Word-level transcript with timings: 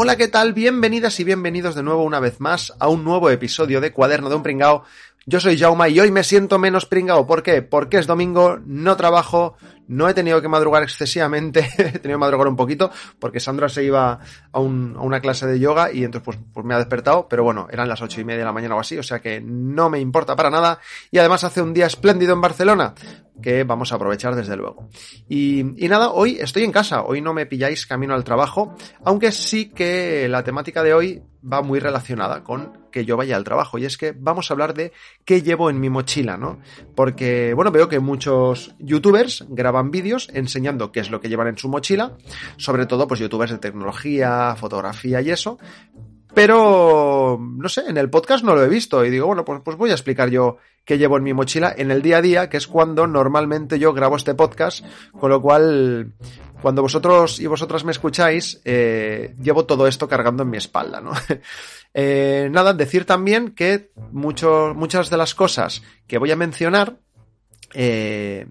Hola, 0.00 0.14
¿qué 0.14 0.28
tal? 0.28 0.52
Bienvenidas 0.52 1.18
y 1.18 1.24
bienvenidos 1.24 1.74
de 1.74 1.82
nuevo 1.82 2.04
una 2.04 2.20
vez 2.20 2.38
más 2.38 2.72
a 2.78 2.86
un 2.86 3.02
nuevo 3.02 3.30
episodio 3.30 3.80
de 3.80 3.92
Cuaderno 3.92 4.28
de 4.28 4.36
un 4.36 4.44
Pringao. 4.44 4.84
Yo 5.30 5.40
soy 5.40 5.58
Jauma 5.58 5.90
y 5.90 6.00
hoy 6.00 6.10
me 6.10 6.24
siento 6.24 6.58
menos 6.58 6.86
pringao. 6.86 7.26
¿Por 7.26 7.42
qué? 7.42 7.60
Porque 7.60 7.98
es 7.98 8.06
domingo, 8.06 8.58
no 8.64 8.96
trabajo, 8.96 9.58
no 9.86 10.08
he 10.08 10.14
tenido 10.14 10.40
que 10.40 10.48
madrugar 10.48 10.82
excesivamente, 10.82 11.68
he 11.76 11.98
tenido 11.98 12.16
que 12.16 12.16
madrugar 12.16 12.48
un 12.48 12.56
poquito 12.56 12.90
porque 13.18 13.38
Sandra 13.38 13.68
se 13.68 13.84
iba 13.84 14.20
a, 14.50 14.58
una 14.58 15.20
clase 15.20 15.46
de 15.46 15.58
yoga 15.58 15.92
y 15.92 16.04
entonces 16.04 16.24
pues, 16.24 16.38
pues, 16.54 16.64
me 16.64 16.72
ha 16.72 16.78
despertado, 16.78 17.28
pero 17.28 17.44
bueno, 17.44 17.68
eran 17.70 17.88
las 17.88 18.00
ocho 18.00 18.22
y 18.22 18.24
media 18.24 18.38
de 18.38 18.44
la 18.46 18.54
mañana 18.54 18.74
o 18.74 18.80
así, 18.80 18.96
o 18.96 19.02
sea 19.02 19.18
que 19.18 19.38
no 19.38 19.90
me 19.90 20.00
importa 20.00 20.34
para 20.34 20.48
nada 20.48 20.78
y 21.10 21.18
además 21.18 21.44
hace 21.44 21.60
un 21.60 21.74
día 21.74 21.84
espléndido 21.84 22.32
en 22.32 22.40
Barcelona 22.40 22.94
que 23.42 23.64
vamos 23.64 23.92
a 23.92 23.96
aprovechar 23.96 24.34
desde 24.34 24.56
luego. 24.56 24.88
Y 25.28 25.62
nada, 25.90 26.08
hoy 26.08 26.38
estoy 26.40 26.64
en 26.64 26.72
casa, 26.72 27.02
hoy 27.02 27.20
no 27.20 27.34
me 27.34 27.44
pilláis 27.44 27.86
camino 27.86 28.14
al 28.14 28.24
trabajo, 28.24 28.76
aunque 29.04 29.30
sí 29.30 29.68
que 29.68 30.26
la 30.26 30.42
temática 30.42 30.82
de 30.82 30.94
hoy 30.94 31.22
va 31.42 31.62
muy 31.62 31.78
relacionada 31.80 32.42
con 32.44 32.88
que 32.90 33.04
yo 33.04 33.16
vaya 33.16 33.36
al 33.36 33.44
trabajo 33.44 33.78
y 33.78 33.84
es 33.84 33.96
que 33.96 34.12
vamos 34.12 34.50
a 34.50 34.54
hablar 34.54 34.74
de 34.74 34.92
qué 35.24 35.42
llevo 35.42 35.70
en 35.70 35.80
mi 35.80 35.90
mochila, 35.90 36.36
¿no? 36.36 36.58
Porque, 36.94 37.52
bueno, 37.54 37.70
veo 37.70 37.88
que 37.88 38.00
muchos 38.00 38.74
youtubers 38.78 39.44
graban 39.48 39.90
vídeos 39.90 40.28
enseñando 40.32 40.92
qué 40.92 41.00
es 41.00 41.10
lo 41.10 41.20
que 41.20 41.28
llevan 41.28 41.48
en 41.48 41.58
su 41.58 41.68
mochila, 41.68 42.16
sobre 42.56 42.86
todo 42.86 43.06
pues 43.06 43.20
youtubers 43.20 43.52
de 43.52 43.58
tecnología, 43.58 44.56
fotografía 44.56 45.20
y 45.20 45.30
eso, 45.30 45.58
pero, 46.38 47.36
no 47.36 47.68
sé, 47.68 47.82
en 47.88 47.96
el 47.96 48.10
podcast 48.10 48.44
no 48.44 48.54
lo 48.54 48.62
he 48.62 48.68
visto 48.68 49.04
y 49.04 49.10
digo, 49.10 49.26
bueno, 49.26 49.44
pues, 49.44 49.60
pues 49.64 49.76
voy 49.76 49.90
a 49.90 49.94
explicar 49.94 50.30
yo 50.30 50.58
qué 50.84 50.96
llevo 50.96 51.16
en 51.16 51.24
mi 51.24 51.34
mochila 51.34 51.74
en 51.76 51.90
el 51.90 52.00
día 52.00 52.18
a 52.18 52.22
día, 52.22 52.48
que 52.48 52.58
es 52.58 52.68
cuando 52.68 53.08
normalmente 53.08 53.80
yo 53.80 53.92
grabo 53.92 54.14
este 54.14 54.36
podcast, 54.36 54.84
con 55.18 55.30
lo 55.30 55.42
cual 55.42 56.12
cuando 56.62 56.82
vosotros 56.82 57.40
y 57.40 57.48
vosotras 57.48 57.82
me 57.82 57.90
escucháis, 57.90 58.60
eh, 58.64 59.34
llevo 59.42 59.66
todo 59.66 59.88
esto 59.88 60.06
cargando 60.06 60.44
en 60.44 60.50
mi 60.50 60.58
espalda, 60.58 61.00
¿no? 61.00 61.10
eh, 61.92 62.48
nada, 62.52 62.72
decir 62.72 63.04
también 63.04 63.50
que 63.50 63.90
muchas 64.12 65.10
de 65.10 65.16
las 65.16 65.34
cosas 65.34 65.82
que 66.06 66.18
voy 66.18 66.30
a 66.30 66.36
mencionar, 66.36 66.98
eh, 67.74 68.46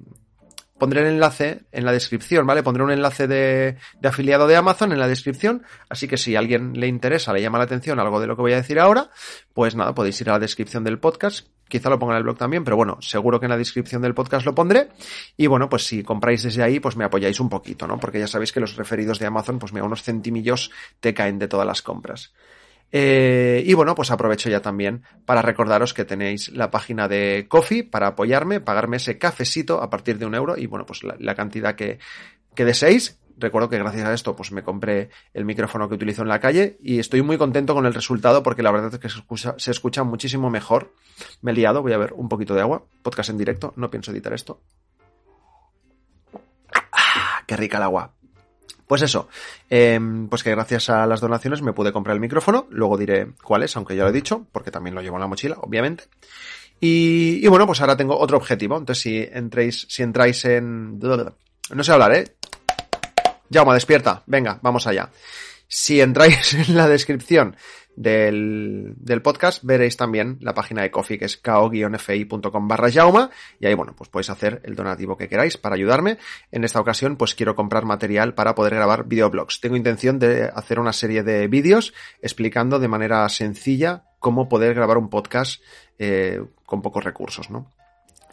pondré 0.78 1.02
el 1.02 1.08
enlace 1.08 1.61
en 1.72 1.86
la 1.86 1.92
descripción, 1.92 2.45
¿vale? 2.45 2.64
Pondré 2.64 2.83
un 2.83 2.92
enlace 2.92 3.28
de, 3.28 3.78
afiliado 4.03 4.47
de 4.47 4.56
Amazon 4.56 4.92
en 4.92 5.00
la 5.00 5.08
descripción, 5.08 5.64
así 5.89 6.08
que 6.08 6.17
si 6.17 6.36
a 6.36 6.39
alguien 6.39 6.73
le 6.80 6.88
interesa, 6.88 7.33
le 7.33 7.42
llama 7.42 7.58
la 7.58 7.66
atención 7.66 8.00
algo 8.00 8.20
de 8.20 8.28
lo 8.28 8.36
que 8.36 8.42
voy 8.42 8.53
a 8.53 8.58
decir 8.58 8.80
ahora, 8.80 9.09
pues 9.53 9.75
nada, 9.75 9.94
podéis 9.94 10.20
ir 10.22 10.30
a 10.30 10.33
la 10.33 10.39
descripción 10.39 10.83
del 10.83 11.00
podcast, 11.00 11.48
quizá 11.67 11.89
lo 11.89 12.00
ponga 12.00 12.14
en 12.14 12.17
el 12.17 12.23
blog 12.23 12.38
también, 12.38 12.64
pero 12.64 12.78
bueno, 12.78 12.98
seguro 13.02 13.39
que 13.39 13.45
en 13.45 13.52
la 13.52 13.58
descripción 13.58 14.02
del 14.02 14.14
podcast 14.14 14.45
lo 14.45 14.55
pondré, 14.55 14.89
y 15.36 15.48
bueno, 15.48 15.70
pues 15.70 15.86
si 15.86 16.03
compráis 16.03 16.44
desde 16.44 16.64
ahí, 16.64 16.80
pues 16.80 16.95
me 16.95 17.05
apoyáis 17.05 17.39
un 17.39 17.50
poquito, 17.50 17.88
¿no? 17.88 18.00
Porque 18.00 18.20
ya 18.20 18.28
sabéis 18.28 18.52
que 18.52 18.59
los 18.59 18.75
referidos 18.75 19.20
de 19.20 19.25
Amazon, 19.25 19.59
pues 19.59 19.73
mira, 19.73 19.86
unos 19.86 20.03
centimillos 20.03 20.72
te 21.00 21.14
caen 21.14 21.39
de 21.39 21.48
todas 21.48 21.67
las 21.67 21.81
compras. 21.81 22.33
Eh, 22.92 23.64
y 23.66 23.74
bueno, 23.74 23.96
pues 23.96 24.12
aprovecho 24.12 24.50
ya 24.50 24.62
también 24.62 25.04
para 25.26 25.42
recordaros 25.42 25.94
que 25.94 26.06
tenéis 26.06 26.50
la 26.50 26.72
página 26.72 27.08
de 27.08 27.46
Coffee 27.50 27.84
para 27.84 28.08
apoyarme, 28.08 28.62
pagarme 28.62 28.98
ese 28.98 29.18
cafecito 29.18 29.82
a 29.82 29.90
partir 29.90 30.18
de 30.18 30.26
un 30.26 30.36
euro 30.36 30.58
y 30.58 30.68
bueno, 30.68 30.86
pues 30.86 31.02
la, 31.04 31.36
cantidad 31.36 31.76
que, 31.76 32.00
que 32.56 32.66
deseéis. 32.66 33.20
Recuerdo 33.39 33.70
que 33.70 33.78
gracias 33.78 34.06
a 34.06 34.14
esto 34.14 34.36
pues 34.36 34.52
me 34.52 34.64
compré 34.64 35.10
el 35.34 35.45
micrófono 35.45 35.88
que 35.88 35.94
utilizo 35.94 36.23
en 36.23 36.28
la 36.28 36.39
calle 36.39 36.78
y 36.82 36.98
estoy 36.98 37.22
muy 37.22 37.38
contento 37.38 37.76
con 37.76 37.86
el 37.86 37.94
resultado 37.94 38.42
porque 38.42 38.64
la 38.64 38.72
verdad 38.72 38.92
es 38.92 39.00
que 39.00 39.10
se 39.10 39.20
escucha, 39.20 39.54
se 39.58 39.70
escucha 39.70 40.04
muchísimo 40.04 40.50
mejor. 40.50 40.94
Me 41.42 41.52
he 41.52 41.54
liado, 41.54 41.84
voy 41.84 41.94
a 41.94 41.98
ver 41.98 42.14
un 42.14 42.30
poquito 42.30 42.56
de 42.56 42.61
agua, 42.61 42.86
podcast 43.04 43.30
en 43.30 43.38
directo, 43.38 43.73
no 43.76 43.92
pienso 43.92 44.11
editar 44.11 44.34
esto. 44.34 44.61
Ah, 46.92 47.44
qué 47.45 47.56
rica 47.58 47.78
el 47.78 47.84
agua. 47.84 48.17
Pues 48.87 49.02
eso, 49.02 49.27
em, 49.70 50.30
pues 50.30 50.43
que 50.43 50.52
gracias 50.52 50.89
a 50.89 51.05
las 51.05 51.20
donaciones 51.20 51.61
me 51.61 51.73
pude 51.73 51.92
comprar 51.92 52.15
el 52.15 52.21
micrófono, 52.21 52.67
luego 52.70 52.98
diré 52.98 53.27
cuál 53.43 53.64
es, 53.64 53.75
aunque 53.75 53.95
ya 53.95 54.03
lo 54.03 54.09
he 54.09 54.14
dicho, 54.14 54.48
porque 54.53 54.71
también 54.71 54.95
lo 54.95 55.02
llevo 55.02 55.17
en 55.17 55.21
la 55.21 55.27
mochila, 55.27 55.58
obviamente. 55.59 56.05
Y, 56.80 57.39
y 57.43 57.48
bueno, 57.48 57.65
pues 57.65 57.81
ahora 57.81 57.98
tengo 57.98 58.17
otro 58.17 58.37
objetivo. 58.37 58.77
Entonces, 58.77 59.02
si 59.02 59.17
entréis, 59.31 59.86
si 59.89 60.03
entráis 60.03 60.45
en. 60.45 60.99
No 60.99 61.83
sé 61.83 61.92
hablar, 61.92 62.14
¿eh? 62.14 62.36
Llama, 63.49 63.73
despierta. 63.73 64.23
Venga, 64.25 64.59
vamos 64.61 64.87
allá. 64.87 65.09
Si 65.67 65.99
entráis 65.99 66.54
en 66.69 66.75
la 66.75 66.87
descripción 66.87 67.55
del, 67.98 68.94
del, 68.96 69.22
podcast 69.24 69.64
veréis 69.64 69.98
también 69.98 70.38
la 70.40 70.54
página 70.54 70.84
de 70.84 70.92
Coffee, 70.92 71.18
que 71.18 71.26
es 71.26 71.36
ko-fi.com 71.38 72.68
barra 72.68 72.92
Jauma, 72.92 73.32
y 73.60 73.66
ahí, 73.66 73.74
bueno, 73.74 73.94
pues 73.98 74.10
podéis 74.10 74.30
hacer 74.30 74.62
el 74.64 74.76
donativo 74.76 75.18
que 75.18 75.28
queráis 75.28 75.58
para 75.58 75.76
ayudarme. 75.76 76.20
En 76.52 76.64
esta 76.64 76.80
ocasión, 76.80 77.18
pues 77.18 77.34
quiero 77.34 77.56
comprar 77.56 77.86
material 77.86 78.36
para 78.36 78.54
poder 78.54 78.76
grabar 78.76 79.08
videoblogs. 79.08 79.60
Tengo 79.60 79.76
intención 79.76 80.20
de 80.20 80.44
hacer 80.44 80.80
una 80.80 80.94
serie 80.94 81.24
de 81.24 81.48
vídeos 81.48 81.94
explicando 82.22 82.78
de 82.78 82.88
manera 82.88 83.28
sencilla 83.30 84.04
cómo 84.20 84.48
poder 84.48 84.76
grabar 84.76 84.98
un 84.98 85.10
podcast 85.10 85.62
eh, 85.98 86.40
con 86.66 86.84
pocos 86.84 87.04
recursos, 87.04 87.50
¿no? 87.50 87.72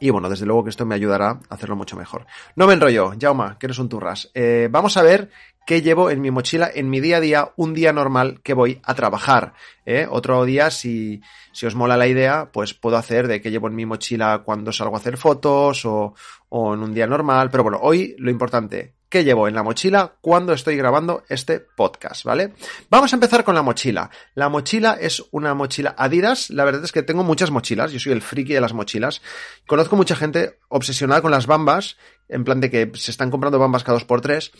Y 0.00 0.10
bueno, 0.10 0.28
desde 0.28 0.44
luego 0.44 0.64
que 0.64 0.70
esto 0.70 0.84
me 0.84 0.94
ayudará 0.94 1.40
a 1.48 1.54
hacerlo 1.54 1.76
mucho 1.76 1.96
mejor. 1.96 2.26
No 2.56 2.66
me 2.66 2.74
enrollo, 2.74 3.12
Jauma, 3.18 3.56
que 3.58 3.66
eres 3.66 3.78
un 3.78 3.88
turras. 3.88 4.30
Eh, 4.34 4.68
vamos 4.70 4.96
a 4.96 5.02
ver 5.02 5.30
qué 5.66 5.82
llevo 5.82 6.10
en 6.10 6.20
mi 6.20 6.30
mochila 6.30 6.70
en 6.72 6.90
mi 6.90 7.00
día 7.00 7.18
a 7.18 7.20
día, 7.20 7.52
un 7.56 7.74
día 7.74 7.92
normal 7.92 8.40
que 8.42 8.54
voy 8.54 8.80
a 8.82 8.94
trabajar. 8.94 9.54
¿eh? 9.86 10.06
Otro 10.10 10.44
día, 10.44 10.70
si, 10.70 11.22
si 11.52 11.66
os 11.66 11.74
mola 11.74 11.96
la 11.96 12.06
idea, 12.06 12.50
pues 12.52 12.74
puedo 12.74 12.96
hacer 12.96 13.28
de 13.28 13.40
qué 13.40 13.50
llevo 13.50 13.68
en 13.68 13.74
mi 13.74 13.86
mochila 13.86 14.42
cuando 14.44 14.72
salgo 14.72 14.96
a 14.96 14.98
hacer 14.98 15.16
fotos 15.16 15.84
o, 15.84 16.14
o 16.48 16.74
en 16.74 16.82
un 16.82 16.94
día 16.94 17.06
normal. 17.06 17.50
Pero 17.50 17.62
bueno, 17.62 17.78
hoy 17.82 18.14
lo 18.18 18.30
importante, 18.30 18.94
¿qué 19.08 19.22
llevo 19.22 19.46
en 19.46 19.54
la 19.54 19.62
mochila 19.62 20.16
cuando 20.20 20.52
estoy 20.52 20.76
grabando 20.76 21.22
este 21.28 21.60
podcast, 21.60 22.24
¿vale? 22.24 22.52
Vamos 22.90 23.12
a 23.12 23.16
empezar 23.16 23.44
con 23.44 23.54
la 23.54 23.62
mochila. 23.62 24.10
La 24.34 24.48
mochila 24.48 24.98
es 25.00 25.22
una 25.30 25.54
mochila 25.54 25.94
Adidas. 25.96 26.50
La 26.50 26.64
verdad 26.64 26.84
es 26.84 26.90
que 26.90 27.04
tengo 27.04 27.22
muchas 27.22 27.52
mochilas. 27.52 27.92
Yo 27.92 28.00
soy 28.00 28.12
el 28.12 28.22
friki 28.22 28.54
de 28.54 28.60
las 28.60 28.72
mochilas. 28.72 29.22
Conozco 29.66 29.94
mucha 29.94 30.16
gente 30.16 30.58
obsesionada 30.68 31.22
con 31.22 31.30
las 31.30 31.46
bambas, 31.46 31.96
en 32.28 32.44
plan 32.44 32.60
de 32.60 32.70
que 32.70 32.90
se 32.94 33.10
están 33.10 33.30
comprando 33.30 33.58
bambas 33.58 33.84
cada 33.84 33.96
dos 33.96 34.04
por 34.04 34.20
tres. 34.20 34.52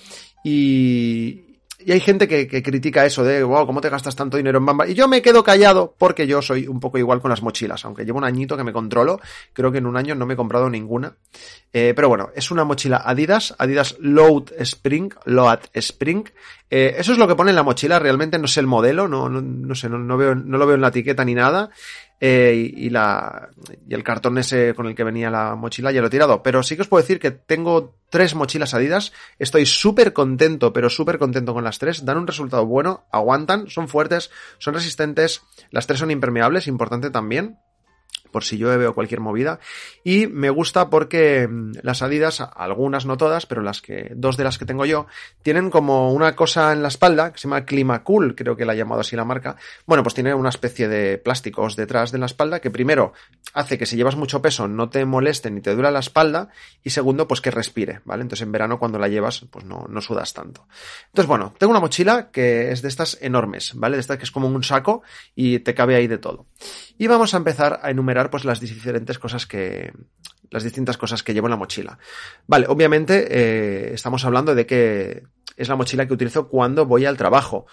Y, 0.45 1.55
y 1.87 1.93
hay 1.93 2.01
gente 2.01 2.27
que, 2.29 2.63
critica 2.63 3.05
eso 3.05 3.25
de, 3.25 3.43
wow, 3.43 3.67
¿cómo 3.67 3.81
te 3.83 3.91
gastas 3.91 4.17
tanto 4.17 4.39
dinero 4.39 4.59
en 4.59 4.65
Bamba? 4.65 4.89
Y 4.89 4.95
yo 4.95 5.07
me 5.07 5.21
quedo 5.21 5.45
callado 5.45 5.95
porque 5.99 6.27
yo 6.27 6.41
soy 6.41 6.67
un 6.67 6.81
poco 6.81 6.97
igual 6.97 7.21
con 7.21 7.29
las 7.29 7.43
mochilas, 7.43 7.85
aunque 7.85 8.05
llevo 8.05 8.19
un 8.19 8.25
añito 8.25 8.57
que 8.57 8.65
me 8.65 8.73
controlo, 8.73 9.21
creo 9.53 9.71
que 9.71 9.79
en 9.79 9.87
un 9.87 9.97
año 9.97 10.15
no 10.15 10.25
me 10.25 10.33
he 10.33 10.37
comprado 10.37 10.71
ninguna. 10.71 11.17
Eh, 11.73 11.93
pero 11.95 12.09
bueno, 12.09 12.31
es 12.35 12.51
una 12.51 12.65
mochila 12.65 13.03
Adidas, 13.05 13.55
Adidas 13.59 13.97
Load 13.99 14.53
Spring, 14.61 15.13
Load 15.27 15.61
Spring. 15.75 16.25
Eh, 16.71 16.95
eso 16.97 17.13
es 17.13 17.19
lo 17.19 17.29
que 17.29 17.35
pone 17.35 17.51
en 17.51 17.57
la 17.57 17.63
mochila, 17.63 17.99
realmente 17.99 18.39
no 18.39 18.47
sé 18.47 18.61
el 18.61 18.67
modelo, 18.67 19.07
no, 19.07 19.29
no, 19.29 19.43
no 19.43 19.75
sé, 19.75 19.89
no, 19.89 20.17
veo, 20.17 20.35
no 20.35 20.57
lo 20.57 20.67
veo 20.67 20.77
en 20.77 20.81
la 20.81 20.89
etiqueta 20.89 21.25
ni 21.25 21.35
nada. 21.35 21.71
Eh, 22.21 22.73
y, 22.75 22.91
la, 22.91 23.51
y 23.87 23.93
el 23.93 24.03
cartón 24.03 24.39
ese 24.39 24.75
con 24.75 24.87
el 24.87 24.95
que 24.95 25.05
venía 25.05 25.31
la 25.31 25.57
mochila 25.57 25.93
ya 25.93 26.01
lo 26.01 26.07
he 26.07 26.11
tirado. 26.11 26.43
Pero 26.43 26.63
sí 26.63 26.77
que 26.77 26.83
os 26.83 26.89
puedo 26.89 27.03
decir 27.03 27.19
que 27.19 27.31
tengo 27.31 27.97
tres 28.09 28.35
mochilas 28.35 28.75
Adidas. 28.75 29.13
Estoy 29.39 29.67
súper 29.67 30.13
contento, 30.13 30.73
pero 30.73 30.89
súper 30.89 31.19
contento 31.19 31.53
con 31.53 31.65
las 31.65 31.79
tres. 31.79 32.05
Dan 32.05 32.19
un 32.19 32.27
resultado 32.27 32.67
bueno, 32.67 33.05
aguantan, 33.11 33.69
son 33.69 33.89
fuertes, 33.89 34.31
son 34.59 34.75
resistentes. 34.75 35.43
Las 35.71 35.87
tres 35.87 36.01
son 36.01 36.11
impermeables, 36.11 36.67
importante 36.67 37.11
también 37.11 37.59
por 38.35 38.43
si 38.43 38.59
llueve 38.59 38.89
o 38.89 38.97
cualquier 38.97 39.21
movida. 39.21 39.61
Y 40.03 40.27
me 40.27 40.51
gusta 40.51 40.91
porque 40.91 41.47
mm, 41.47 41.75
las 41.83 42.03
Adidas, 42.03 42.41
algunas 42.41 43.07
no 43.07 43.17
todas, 43.17 43.47
pero 43.47 43.63
las 43.63 43.81
que, 43.81 44.11
dos 44.17 44.37
de 44.37 44.43
las 44.43 44.59
que 44.59 44.65
tengo 44.65 44.85
yo, 44.87 45.07
tienen 45.45 45.71
como 45.71 46.13
una 46.13 46.35
cosa 46.35 46.73
en 46.73 46.83
la 46.83 46.89
espalda 46.89 47.33
que 47.33 47.39
se 47.39 47.47
llama 47.47 47.65
Climacool, 47.65 48.35
creo 48.35 48.57
que 48.57 48.65
la 48.65 48.73
ha 48.73 48.75
llamado 48.75 49.03
así 49.03 49.15
la 49.15 49.25
marca. 49.25 49.55
Bueno, 49.87 50.03
pues 50.03 50.15
tiene 50.15 50.35
una 50.35 50.49
especie 50.49 50.89
de 50.89 51.17
plásticos 51.17 51.77
detrás 51.77 52.11
de 52.11 52.19
la 52.19 52.27
espalda 52.27 52.59
que 52.59 52.73
primero 52.73 53.13
hace 53.53 53.79
que 53.79 53.87
si 53.87 53.95
llevas 53.95 54.17
mucho 54.17 54.43
peso 54.43 54.67
no 54.67 54.89
te 54.89 55.05
moleste 55.05 55.49
ni 55.53 55.61
te 55.61 55.73
dura 55.77 55.93
la 55.93 56.01
espalda 56.01 56.49
y 56.83 56.91
segundo, 56.91 57.29
pues 57.29 57.41
que 57.41 57.53
respire, 57.53 58.01
¿vale? 58.05 58.23
Entonces 58.23 58.45
en 58.45 58.51
verano 58.51 58.81
cuando 58.81 58.99
la 58.99 59.07
llevas, 59.07 59.47
pues 59.49 59.65
no, 59.65 59.87
no 59.89 60.01
sudas 60.01 60.33
tanto. 60.33 60.67
Entonces, 61.07 61.29
bueno, 61.29 61.55
tengo 61.57 61.71
una 61.71 61.79
mochila 61.79 62.33
que 62.33 62.73
es 62.73 62.83
de 62.83 62.89
estas 62.89 63.17
enormes, 63.21 63.75
¿vale? 63.77 63.97
De 63.97 64.01
estas 64.01 64.19
que 64.19 64.25
es 64.25 64.33
como 64.33 64.49
un 64.49 64.65
saco 64.65 65.05
y 65.37 65.61
te 65.61 65.73
cabe 65.73 65.95
ahí 65.95 66.09
de 66.09 66.19
todo. 66.19 66.47
Y 66.99 67.07
vamos 67.07 67.35
a 67.35 67.39
empezar 67.39 67.81
a 67.83 67.91
enumerar 67.91 68.31
pues 68.31 68.45
las 68.45 68.61
diferentes 68.61 69.19
cosas 69.19 69.47
que, 69.47 69.93
las 70.51 70.63
distintas 70.63 70.97
cosas 70.97 71.23
que 71.23 71.35
llevo 71.35 71.49
en 71.49 71.53
la 71.53 71.57
mochila. 71.57 71.99
Vale, 72.47 72.67
obviamente 72.69 73.27
eh, 73.31 73.95
estamos 73.95 74.25
hablando 74.25 74.55
de 74.55 74.67
que 74.67 75.25
es 75.57 75.69
la 75.69 75.77
mochila 75.77 76.07
que 76.07 76.15
utilizo 76.15 76.49
cuando 76.49 76.87
voy 76.87 77.07
al 77.07 77.17
trabajo. 77.17 77.67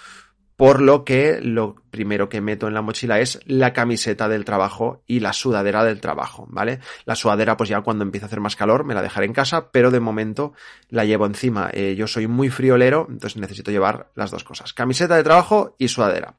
Por 0.56 0.82
lo 0.82 1.04
que 1.04 1.40
lo 1.42 1.76
primero 1.90 2.30
que 2.30 2.42
meto 2.42 2.68
en 2.68 2.74
la 2.74 2.82
mochila 2.82 3.20
es 3.20 3.40
la 3.46 3.74
camiseta 3.74 4.30
del 4.30 4.46
trabajo 4.46 5.04
y 5.08 5.20
la 5.20 5.34
sudadera 5.34 5.84
del 5.84 6.00
trabajo, 6.00 6.46
¿vale? 6.50 6.80
La 7.06 7.16
sudadera, 7.16 7.58
pues 7.58 7.70
ya 7.70 7.82
cuando 7.82 8.04
empiece 8.04 8.26
a 8.26 8.28
hacer 8.28 8.40
más 8.40 8.56
calor 8.56 8.84
me 8.86 8.94
la 8.94 9.02
dejaré 9.02 9.26
en 9.26 9.34
casa, 9.34 9.72
pero 9.72 9.92
de 9.92 10.00
momento 10.00 10.54
la 10.90 11.06
llevo 11.06 11.26
encima. 11.26 11.70
Eh, 11.74 11.96
yo 11.96 12.08
soy 12.08 12.28
muy 12.28 12.50
friolero, 12.50 13.08
entonces 13.10 13.42
necesito 13.42 13.72
llevar 13.72 14.12
las 14.16 14.32
dos 14.32 14.44
cosas. 14.44 14.74
Camiseta 14.74 15.16
de 15.16 15.24
trabajo 15.24 15.76
y 15.78 15.88
sudadera. 15.88 16.36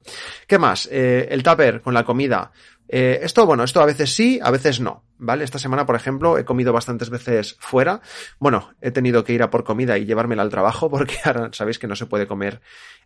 ¿Qué 0.47 0.59
más? 0.59 0.89
Eh, 0.91 1.29
el 1.31 1.43
tupper 1.43 1.83
con 1.83 1.95
la 1.95 2.05
comida. 2.05 2.53
Eh, 2.95 3.21
esto, 3.23 3.47
bueno, 3.47 3.65
esto 3.65 3.81
a 3.81 3.87
veces 3.87 4.15
sí, 4.15 4.39
a 4.43 4.51
veces 4.51 4.79
no, 4.79 5.03
¿vale? 5.17 5.45
Esta 5.45 5.59
semana, 5.59 5.87
por 5.87 5.97
ejemplo, 5.97 6.37
he 6.37 6.45
comido 6.45 6.75
bastantes 6.75 7.09
veces 7.09 7.57
fuera. 7.59 8.03
Bueno, 8.39 8.75
he 8.83 8.91
tenido 8.91 9.25
que 9.25 9.33
ir 9.33 9.43
a 9.43 9.49
por 9.49 9.65
comida 9.65 9.97
y 9.97 10.05
llevármela 10.05 10.43
al 10.43 10.51
trabajo 10.51 10.91
porque 10.91 11.17
ahora 11.25 11.49
sabéis 11.53 11.79
que 11.79 11.87
no 11.87 11.97
se 11.97 12.05
puede 12.05 12.27
comer 12.27 12.61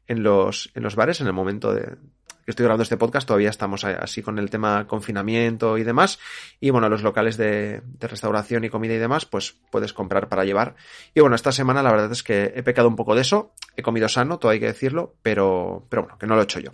en 0.08 0.24
los, 0.24 0.72
en 0.74 0.82
los 0.82 0.96
bares 0.96 1.20
en 1.20 1.28
el 1.28 1.32
momento 1.32 1.72
de 1.72 1.84
que 1.86 2.50
estoy 2.50 2.64
grabando 2.64 2.82
este 2.82 2.96
podcast. 2.96 3.28
Todavía 3.28 3.50
estamos 3.50 3.84
así 3.84 4.22
con 4.22 4.40
el 4.40 4.50
tema 4.50 4.88
confinamiento 4.88 5.78
y 5.78 5.84
demás. 5.84 6.18
Y 6.58 6.70
bueno, 6.70 6.88
los 6.88 7.04
locales 7.04 7.36
de, 7.36 7.80
de 7.84 8.08
restauración 8.08 8.64
y 8.64 8.70
comida 8.70 8.94
y 8.94 8.98
demás, 8.98 9.24
pues 9.24 9.54
puedes 9.70 9.92
comprar 9.92 10.28
para 10.28 10.44
llevar. 10.44 10.74
Y 11.14 11.20
bueno, 11.20 11.36
esta 11.36 11.52
semana 11.52 11.84
la 11.84 11.92
verdad 11.92 12.10
es 12.10 12.24
que 12.24 12.52
he 12.56 12.62
pecado 12.64 12.88
un 12.88 12.96
poco 12.96 13.14
de 13.14 13.20
eso. 13.20 13.52
He 13.76 13.82
comido 13.82 14.08
sano, 14.08 14.40
todo 14.40 14.50
hay 14.50 14.58
que 14.58 14.66
decirlo, 14.66 15.14
pero, 15.22 15.86
pero 15.88 16.02
bueno, 16.02 16.18
que 16.18 16.26
no 16.26 16.34
lo 16.34 16.40
he 16.40 16.44
hecho 16.44 16.58
yo. 16.58 16.72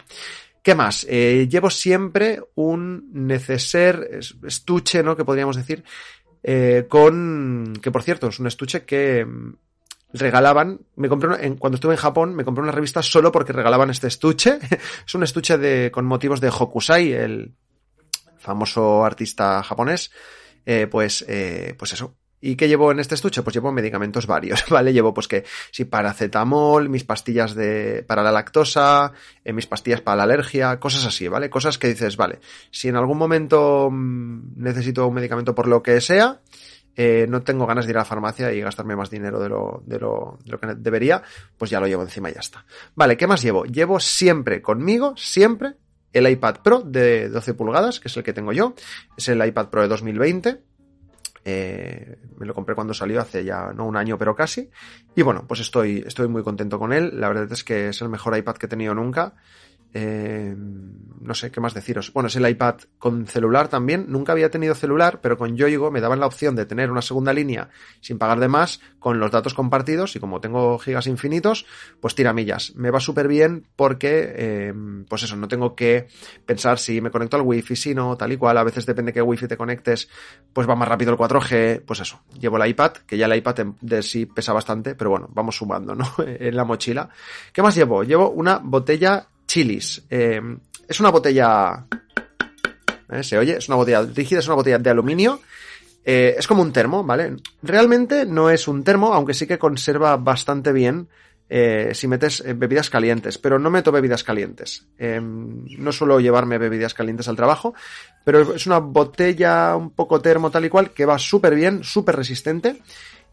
¿Qué 0.63 0.75
más? 0.77 1.05
Eh, 1.09 1.49
llevo 1.51 1.71
siempre 1.71 2.41
un 2.55 3.11
neceser, 3.13 4.21
estuche, 4.47 5.03
¿no? 5.03 5.17
Que 5.17 5.25
podríamos 5.25 5.57
decir, 5.57 5.83
eh, 6.43 6.87
con, 6.89 7.75
que 7.83 7.91
por 7.91 8.03
cierto, 8.03 8.29
es 8.29 8.39
un 8.39 8.47
estuche 8.47 8.85
que 8.85 9.25
mm, 9.25 9.55
regalaban, 10.13 10.81
me 10.95 11.09
compré, 11.09 11.45
en, 11.45 11.57
cuando 11.57 11.77
estuve 11.77 11.95
en 11.95 12.01
Japón, 12.01 12.35
me 12.37 12.45
compré 12.45 12.63
una 12.63 12.73
revista 12.73 13.03
solo 13.03 13.33
porque 13.33 13.53
regalaban 13.53 13.91
este 13.91 14.07
estuche. 14.07 14.61
es 15.07 15.15
un 15.15 15.25
estuche 15.25 15.59
de, 15.59 15.91
con 15.91 16.05
motivos 16.05 16.41
de 16.41 16.49
Hokusai, 16.49 17.13
el 17.13 17.55
famoso 18.39 19.05
artista 19.05 19.63
japonés. 19.63 20.13
Eh, 20.65 20.87
pues, 20.89 21.25
eh, 21.29 21.75
pues 21.77 21.93
eso, 21.93 22.17
¿Y 22.45 22.57
qué 22.57 22.67
llevo 22.67 22.91
en 22.91 22.99
este 22.99 23.15
estuche? 23.15 23.43
Pues 23.43 23.55
llevo 23.55 23.71
medicamentos 23.71 24.27
varios, 24.27 24.65
¿vale? 24.69 24.93
Llevo 24.93 25.15
pues 25.15 25.29
que 25.29 25.45
si 25.71 25.85
paracetamol, 25.85 26.89
mis 26.89 27.05
pastillas 27.05 27.55
de, 27.55 28.05
para 28.07 28.25
la 28.25 28.33
lactosa, 28.33 29.13
eh, 29.45 29.53
mis 29.53 29.69
pastillas 29.69 30.01
para 30.01 30.17
la 30.17 30.23
alergia, 30.25 30.81
cosas 30.81 31.07
así, 31.07 31.29
¿vale? 31.29 31.49
Cosas 31.49 31.79
que 31.79 31.87
dices, 31.87 32.17
vale, 32.17 32.41
si 32.73 32.89
en 32.89 32.97
algún 32.97 33.17
momento 33.17 33.89
mm, 33.91 34.55
necesito 34.57 35.07
un 35.07 35.15
medicamento 35.15 35.55
por 35.55 35.69
lo 35.69 35.85
que 35.85 36.01
sea, 36.01 36.41
eh, 36.97 37.27
no 37.29 37.43
tengo 37.43 37.65
ganas 37.65 37.87
de 37.87 37.93
ir 37.93 37.97
a 37.97 38.01
la 38.01 38.05
farmacia 38.05 38.53
y 38.53 38.61
gastarme 38.61 38.97
más 38.97 39.09
dinero 39.09 39.39
de 39.39 39.49
lo, 39.49 39.83
de, 39.87 40.01
lo, 40.01 40.39
de 40.45 40.51
lo 40.51 40.59
que 40.59 40.67
debería, 40.77 41.23
pues 41.57 41.71
ya 41.71 41.79
lo 41.79 41.87
llevo 41.87 42.03
encima 42.03 42.29
y 42.29 42.35
ya 42.35 42.41
está. 42.41 42.67
Vale, 42.97 43.17
¿qué 43.17 43.29
más 43.29 43.41
llevo? 43.41 43.65
Llevo 43.67 44.01
siempre 44.01 44.61
conmigo, 44.61 45.15
siempre, 45.17 45.77
el 46.13 46.29
iPad 46.29 46.57
Pro 46.63 46.81
de 46.81 47.29
12 47.29 47.55
pulgadas, 47.55 48.01
que 48.01 48.09
es 48.09 48.17
el 48.17 48.25
que 48.25 48.33
tengo 48.33 48.53
yo. 48.53 48.75
Es 49.17 49.29
el 49.29 49.45
iPad 49.47 49.69
Pro 49.69 49.83
de 49.83 49.89
2020 49.89 50.72
eh, 51.45 52.19
me 52.39 52.47
lo 52.47 52.55
compré 52.55 52.75
cuando 52.75 52.95
salió 52.95 53.21
hace 53.21 53.45
ya 53.45 53.73
no 53.73 53.87
un 53.87 53.97
año, 53.97 54.17
pero 54.19 54.35
casi. 54.35 54.71
Y 55.15 55.23
bueno, 55.23 55.45
pues 55.47 55.61
estoy, 55.61 56.05
estoy 56.07 56.29
muy 56.29 56.43
contento 56.43 56.79
con 56.79 56.93
él. 56.93 57.21
La 57.21 57.29
verdad 57.29 57.51
es 57.51 57.65
que 57.65 57.89
es 57.89 58.01
el 58.03 58.09
mejor 58.09 58.37
iPad 58.37 58.55
que 58.57 58.67
he 58.67 58.69
tenido 58.69 58.95
nunca. 58.95 59.35
Eh, 59.95 60.55
no 61.23 61.35
sé 61.35 61.51
qué 61.51 61.61
más 61.61 61.75
deciros. 61.75 62.13
Bueno, 62.13 62.27
es 62.27 62.37
el 62.37 62.49
iPad 62.49 62.77
con 62.99 63.27
celular 63.27 63.69
también. 63.69 64.07
Nunca 64.09 64.33
había 64.33 64.51
tenido 64.51 64.75
celular, 64.75 65.21
pero 65.23 65.39
con 65.39 65.57
Yoigo 65.57 65.91
me 65.91 66.01
daban 66.01 66.21
la 66.21 66.27
opción 66.27 66.57
de 66.57 66.67
tener 66.67 66.91
una 66.91 67.03
segunda 67.03 67.33
línea 67.33 67.69
sin 68.01 68.19
pagar 68.19 68.41
de 68.41 68.49
más 68.49 68.81
con 68.99 69.21
los 69.21 69.31
datos 69.31 69.55
compartidos 69.55 70.17
y 70.17 70.21
como 70.21 70.41
tengo 70.41 70.79
gigas 70.79 71.07
infinitos, 71.07 71.67
pues 72.01 72.15
tiramillas. 72.15 72.75
Me 72.75 72.91
va 72.91 72.99
súper 72.99 73.29
bien 73.29 73.69
porque, 73.77 74.33
eh, 74.37 74.75
pues 75.09 75.23
eso, 75.23 75.37
no 75.37 75.47
tengo 75.47 75.77
que 75.77 76.09
pensar 76.45 76.79
si 76.79 77.01
me 77.01 77.11
conecto 77.11 77.37
al 77.37 77.43
wifi, 77.43 77.77
si 77.77 77.95
no, 77.95 78.17
tal 78.17 78.33
y 78.33 78.37
cual. 78.37 78.59
A 78.59 78.65
veces 78.65 78.85
depende 78.85 79.13
qué 79.13 79.23
wifi 79.23 79.47
te 79.47 79.57
conectes, 79.57 80.09
pues 80.53 80.69
va 80.69 80.75
más 80.75 80.89
rápido 80.89 81.13
el 81.13 81.19
4G. 81.19 81.83
Pues 81.87 82.01
eso, 82.01 82.21
llevo 82.39 82.63
el 82.63 82.69
iPad, 82.69 82.93
que 83.07 83.17
ya 83.17 83.27
el 83.27 83.37
iPad 83.37 83.67
de 83.81 84.03
sí 84.03 84.27
pesa 84.27 84.53
bastante, 84.53 84.97
pero 84.97 85.11
bueno, 85.11 85.29
vamos 85.33 85.57
sumando, 85.57 85.95
¿no? 85.95 86.05
en 86.27 86.57
la 86.57 86.65
mochila. 86.65 87.09
¿Qué 87.53 87.63
más 87.63 87.77
llevo? 87.77 88.03
Llevo 88.03 88.31
una 88.31 88.59
botella 88.59 89.29
chilis. 89.53 90.03
Eh, 90.09 90.41
es 90.89 91.01
una 91.01 91.11
botella... 91.11 91.87
¿eh? 93.11 93.23
¿Se 93.23 93.37
oye? 93.37 93.59
Es 93.59 93.69
una 93.69 93.77
botella 93.77 94.03
rígida, 94.03 94.39
es 94.39 94.47
una 94.47 94.57
botella 94.57 94.79
de 94.79 94.89
aluminio. 94.89 95.43
Eh, 96.05 96.35
es 96.39 96.47
como 96.47 96.63
un 96.63 96.73
termo, 96.73 97.05
¿vale? 97.05 97.37
Realmente 97.63 98.25
no 98.25 98.49
es 98.49 98.67
un 98.67 98.83
termo, 98.83 99.13
aunque 99.13 99.35
sí 99.35 99.47
que 99.47 99.59
conserva 99.59 100.17
bastante 100.17 100.73
bien 100.73 101.09
si 101.93 102.09
metes 102.09 102.43
bebidas 102.57 102.89
calientes, 102.89 103.37
pero 103.37 103.59
no 103.59 103.69
meto 103.69 103.93
bebidas 103.93 104.25
calientes. 104.25 104.87
no 104.99 105.93
suelo 105.93 106.19
llevarme 106.19 106.57
bebidas 106.57 106.95
calientes 106.95 107.29
al 107.29 107.37
trabajo, 107.37 107.75
pero 108.25 108.55
es 108.55 108.67
una 108.67 108.79
botella 108.79 109.77
un 109.77 109.91
poco 109.91 110.23
termo 110.23 110.51
tal 110.51 110.65
y 110.65 110.71
cual 110.71 110.93
que 110.93 111.05
va 111.05 111.19
súper 111.19 111.55
bien, 111.55 111.85
súper 111.85 112.17
resistente. 112.17 112.81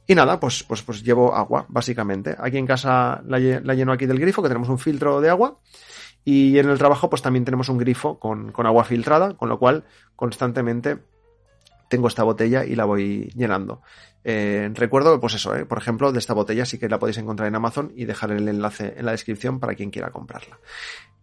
Y 0.06 0.15
nada, 0.15 0.38
pues, 0.38 0.63
pues, 0.63 0.81
pues 0.81 1.01
llevo 1.01 1.33
agua, 1.33 1.65
básicamente. 1.69 2.36
Aquí 2.38 2.57
en 2.57 2.68
casa 2.68 3.22
la, 3.25 3.39
la 3.39 3.74
lleno 3.74 3.94
aquí 3.94 4.06
del 4.06 4.19
grifo, 4.19 4.42
que 4.42 4.50
tenemos 4.50 4.68
un 4.68 4.80
filtro 4.80 5.22
de 5.22 5.30
agua. 5.30 5.57
Y 6.25 6.60
en 6.60 6.69
el 6.69 6.77
trabajo, 6.77 7.10
pues 7.10 7.21
también 7.21 7.45
tenemos 7.45 7.69
un 7.69 7.77
grifo 7.77 8.19
con, 8.19 8.54
agua 8.56 8.83
filtrada, 8.83 9.33
con 9.36 9.50
lo 9.50 9.57
cual 9.57 9.86
constantemente 10.16 11.00
tengo 11.89 12.07
esta 12.07 12.24
botella 12.24 12.66
y 12.66 12.75
la 12.75 12.86
voy 12.86 13.31
llenando. 13.36 13.81
Eh, 14.24 14.69
recuerdo, 14.74 15.19
pues 15.19 15.36
eso, 15.36 15.56
eh, 15.56 15.66
por 15.66 15.77
ejemplo, 15.77 16.12
de 16.12 16.19
esta 16.19 16.33
botella 16.33 16.66
sí 16.66 16.77
que 16.77 16.89
la 16.89 17.00
podéis 17.00 17.18
encontrar 17.18 17.48
en 17.48 17.56
Amazon 17.56 17.92
y 17.95 18.06
dejar 18.06 18.31
el 18.31 18.48
enlace 18.48 18.94
en 18.98 19.06
la 19.06 19.12
descripción 19.12 19.60
para 19.60 19.75
quien 19.75 19.89
quiera 19.89 20.12
comprarla. 20.12 20.60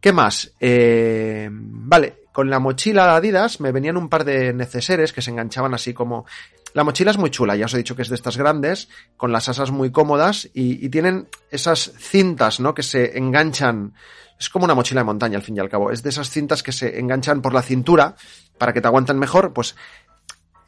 ¿Qué 0.01 0.13
más? 0.13 0.55
Eh, 0.61 1.49
vale, 1.53 2.26
con 2.37 2.51
la 2.51 2.59
mochila 2.59 3.17
Adidas 3.17 3.61
me 3.61 3.73
venían 3.73 3.97
un 3.97 4.11
par 4.11 4.23
de 4.23 4.53
neceseres 4.53 5.15
que 5.15 5.23
se 5.23 5.31
enganchaban 5.31 5.73
así 5.73 5.95
como... 5.95 6.27
La 6.75 6.85
mochila 6.85 7.11
es 7.11 7.17
muy 7.17 7.31
chula, 7.31 7.57
ya 7.57 7.65
os 7.65 7.73
he 7.73 7.79
dicho 7.79 7.97
que 7.97 8.03
es 8.03 8.11
de 8.11 8.15
estas 8.15 8.37
grandes, 8.37 8.91
con 9.17 9.33
las 9.33 9.49
asas 9.49 9.71
muy 9.71 9.91
cómodas 9.91 10.47
y, 10.53 10.85
y 10.85 10.91
tienen 10.91 11.29
esas 11.51 11.95
cintas, 11.97 12.61
¿no? 12.61 12.75
Que 12.75 12.83
se 12.83 13.17
enganchan 13.17 13.95
es 14.39 14.51
como 14.51 14.67
una 14.67 14.75
mochila 14.75 15.01
de 15.01 15.07
montaña 15.07 15.39
al 15.39 15.45
fin 15.45 15.57
y 15.57 15.61
al 15.61 15.71
cabo. 15.71 15.91
Es 15.91 16.03
de 16.03 16.11
esas 16.11 16.29
cintas 16.29 16.63
que 16.63 16.73
se 16.73 17.01
enganchan 17.01 17.41
por 17.41 17.55
la 17.55 17.63
cintura 17.63 18.17
para 18.59 18.75
que 18.75 18.83
te 18.83 18.87
aguanten 18.87 19.19
mejor. 19.19 19.55
Pues 19.55 19.75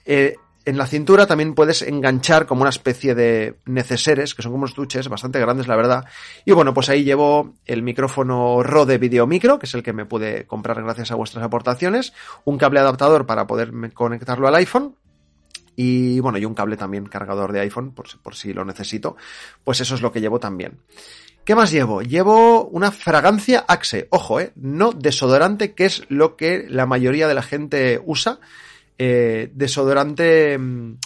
eh, 0.07 0.37
en 0.69 0.77
la 0.77 0.87
cintura 0.87 1.27
también 1.27 1.55
puedes 1.55 1.81
enganchar 1.81 2.45
como 2.45 2.61
una 2.61 2.69
especie 2.69 3.15
de 3.15 3.57
neceseres, 3.65 4.35
que 4.35 4.43
son 4.43 4.53
como 4.53 4.67
estuches 4.67 5.09
bastante 5.09 5.41
grandes, 5.41 5.67
la 5.67 5.77
verdad. 5.77 6.05
Y 6.45 6.53
bueno, 6.53 6.75
pues 6.75 6.91
ahí 6.91 7.05
llevo 7.05 7.55
el 7.65 7.83
micrófono 7.83 8.63
Rode 8.63 8.99
Video 8.99 9.27
Micro, 9.27 9.59
que 9.59 9.65
es 9.65 9.73
el 9.75 9.83
que 9.83 9.95
me 9.95 10.05
pude 10.05 10.47
comprar 10.47 10.83
gracias 10.83 11.11
a 11.11 11.15
vuestras 11.15 11.43
aportaciones, 11.43 12.13
un 12.45 12.59
cable 12.59 12.81
adaptador 12.81 13.25
para 13.25 13.47
poder 13.47 13.73
conectarlo 13.95 14.47
al 14.47 14.57
iPhone, 14.57 14.95
y 15.75 16.21
bueno, 16.21 16.37
y 16.37 16.45
un 16.45 16.53
cable 16.53 16.77
también 16.77 17.07
cargador 17.07 17.53
de 17.53 17.61
iPhone, 17.61 17.93
por, 17.93 18.07
por 18.21 18.35
si 18.35 18.53
lo 18.53 18.65
necesito. 18.67 19.17
Pues 19.65 19.81
eso 19.81 19.95
es 19.95 20.03
lo 20.03 20.13
que 20.13 20.21
llevo 20.21 20.39
también. 20.39 20.81
¿Qué 21.45 21.55
más 21.55 21.71
llevo? 21.71 22.03
Llevo 22.03 22.67
una 22.67 22.93
fragancia 22.93 23.65
Axe. 23.67 24.07
Ojo, 24.11 24.39
eh, 24.39 24.53
no 24.55 24.93
desodorante, 24.93 25.73
que 25.73 25.87
es 25.87 26.05
lo 26.11 26.37
que 26.37 26.67
la 26.69 26.85
mayoría 26.85 27.27
de 27.27 27.33
la 27.33 27.43
gente 27.43 28.03
usa. 28.05 28.39
Eh, 28.99 29.51
desodorante 29.55 30.59
mm, 30.59 30.97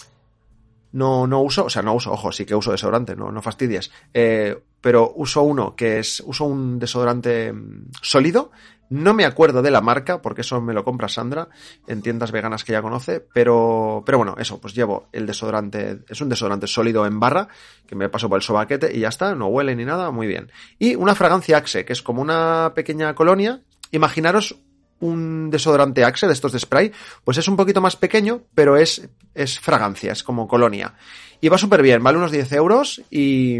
no, 0.93 1.27
no 1.27 1.41
uso, 1.41 1.65
o 1.65 1.69
sea, 1.69 1.81
no 1.81 1.93
uso, 1.93 2.11
ojo, 2.11 2.31
sí 2.31 2.45
que 2.45 2.55
uso 2.55 2.71
desodorante, 2.71 3.15
no, 3.15 3.31
no 3.31 3.41
fastidies. 3.41 3.91
Eh, 4.13 4.57
pero 4.81 5.13
uso 5.15 5.41
uno 5.43 5.75
que 5.75 5.99
es, 5.99 6.21
uso 6.25 6.45
un 6.45 6.79
desodorante 6.79 7.53
mm, 7.53 7.91
sólido, 8.01 8.51
no 8.89 9.13
me 9.13 9.25
acuerdo 9.25 9.61
de 9.61 9.71
la 9.71 9.81
marca, 9.81 10.21
porque 10.21 10.41
eso 10.41 10.61
me 10.61 10.73
lo 10.73 10.83
compra 10.83 11.07
Sandra 11.07 11.47
en 11.87 12.01
tiendas 12.01 12.31
veganas 12.31 12.63
que 12.63 12.73
ya 12.73 12.81
conoce, 12.81 13.21
pero, 13.21 14.03
pero 14.05 14.19
bueno, 14.19 14.35
eso, 14.37 14.61
pues 14.61 14.75
llevo 14.75 15.07
el 15.11 15.25
desodorante, 15.25 16.01
es 16.07 16.21
un 16.21 16.29
desodorante 16.29 16.67
sólido 16.67 17.05
en 17.07 17.19
barra, 17.19 17.47
que 17.87 17.95
me 17.95 18.09
paso 18.09 18.29
por 18.29 18.37
el 18.37 18.43
sobaquete 18.43 18.95
y 18.95 18.99
ya 18.99 19.07
está, 19.07 19.33
no 19.33 19.47
huele 19.47 19.75
ni 19.75 19.85
nada, 19.85 20.11
muy 20.11 20.27
bien. 20.27 20.51
Y 20.77 20.95
una 20.95 21.15
fragancia 21.15 21.57
Axe, 21.57 21.85
que 21.85 21.93
es 21.93 22.03
como 22.03 22.21
una 22.21 22.73
pequeña 22.75 23.15
colonia. 23.15 23.61
Imaginaros 23.91 24.57
un 25.03 25.49
desodorante 25.49 26.03
Axe 26.03 26.27
de 26.27 26.33
estos 26.33 26.51
de 26.51 26.59
spray, 26.59 26.91
pues 27.23 27.37
es 27.37 27.47
un 27.47 27.57
poquito 27.57 27.81
más 27.81 27.95
pequeño, 27.95 28.41
pero 28.55 28.77
es, 28.77 29.09
es 29.35 29.59
fragancia, 29.59 30.11
es 30.11 30.23
como 30.23 30.47
colonia. 30.47 30.95
Y 31.41 31.49
va 31.49 31.57
súper 31.57 31.81
bien, 31.81 32.01
vale 32.01 32.17
unos 32.17 32.31
10 32.31 32.51
euros 32.53 33.01
y, 33.11 33.59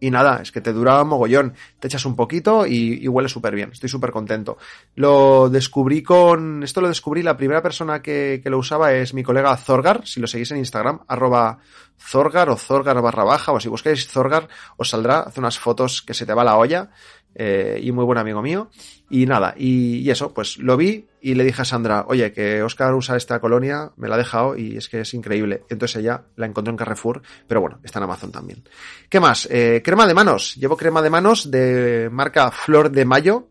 y 0.00 0.10
nada, 0.10 0.40
es 0.40 0.50
que 0.50 0.62
te 0.62 0.72
dura 0.72 1.04
mogollón. 1.04 1.54
Te 1.78 1.86
echas 1.86 2.06
un 2.06 2.16
poquito 2.16 2.66
y, 2.66 3.06
huele 3.06 3.28
súper 3.28 3.54
bien. 3.54 3.70
Estoy 3.70 3.90
súper 3.90 4.10
contento. 4.10 4.56
Lo 4.94 5.50
descubrí 5.50 6.02
con. 6.02 6.62
Esto 6.62 6.80
lo 6.80 6.88
descubrí. 6.88 7.22
La 7.22 7.36
primera 7.36 7.62
persona 7.62 8.00
que, 8.00 8.40
lo 8.46 8.58
usaba 8.58 8.94
es 8.94 9.12
mi 9.12 9.22
colega 9.22 9.54
Zorgar. 9.58 10.06
Si 10.06 10.18
lo 10.18 10.26
seguís 10.26 10.50
en 10.52 10.58
Instagram, 10.58 11.00
arroba 11.06 11.58
Zorgar 11.98 12.48
o 12.48 12.56
Zorgar 12.56 13.00
barra 13.02 13.24
baja. 13.24 13.52
O 13.52 13.60
si 13.60 13.68
buscáis 13.68 14.08
Zorgar, 14.08 14.48
os 14.78 14.88
saldrá. 14.88 15.20
Hace 15.20 15.40
unas 15.40 15.58
fotos 15.58 16.00
que 16.00 16.14
se 16.14 16.24
te 16.24 16.32
va 16.32 16.44
la 16.44 16.56
olla. 16.56 16.90
Eh, 17.34 17.80
y 17.82 17.92
muy 17.92 18.04
buen 18.04 18.18
amigo 18.18 18.42
mío. 18.42 18.70
Y 19.08 19.26
nada, 19.26 19.54
y, 19.56 20.08
eso, 20.10 20.32
pues 20.32 20.58
lo 20.58 20.76
vi, 20.76 21.08
y 21.20 21.34
le 21.34 21.44
dije 21.44 21.62
a 21.62 21.64
Sandra, 21.64 22.04
oye, 22.06 22.32
que 22.32 22.62
Oscar 22.62 22.94
usa 22.94 23.16
esta 23.16 23.40
colonia, 23.40 23.90
me 23.96 24.08
la 24.08 24.14
ha 24.14 24.18
dejado 24.18 24.56
y 24.56 24.76
es 24.76 24.88
que 24.88 25.00
es 25.00 25.14
increíble. 25.14 25.64
Entonces 25.68 25.96
ella 25.96 26.24
la 26.36 26.46
encontró 26.46 26.70
en 26.70 26.76
Carrefour, 26.76 27.22
pero 27.46 27.60
bueno, 27.60 27.80
está 27.82 27.98
en 27.98 28.04
Amazon 28.04 28.30
también. 28.30 28.62
¿Qué 29.08 29.20
más? 29.20 29.48
Eh, 29.50 29.82
crema 29.84 30.06
de 30.06 30.14
manos. 30.14 30.54
Llevo 30.56 30.76
crema 30.76 31.02
de 31.02 31.10
manos 31.10 31.50
de 31.50 32.08
marca 32.12 32.50
Flor 32.50 32.90
de 32.90 33.04
Mayo 33.04 33.48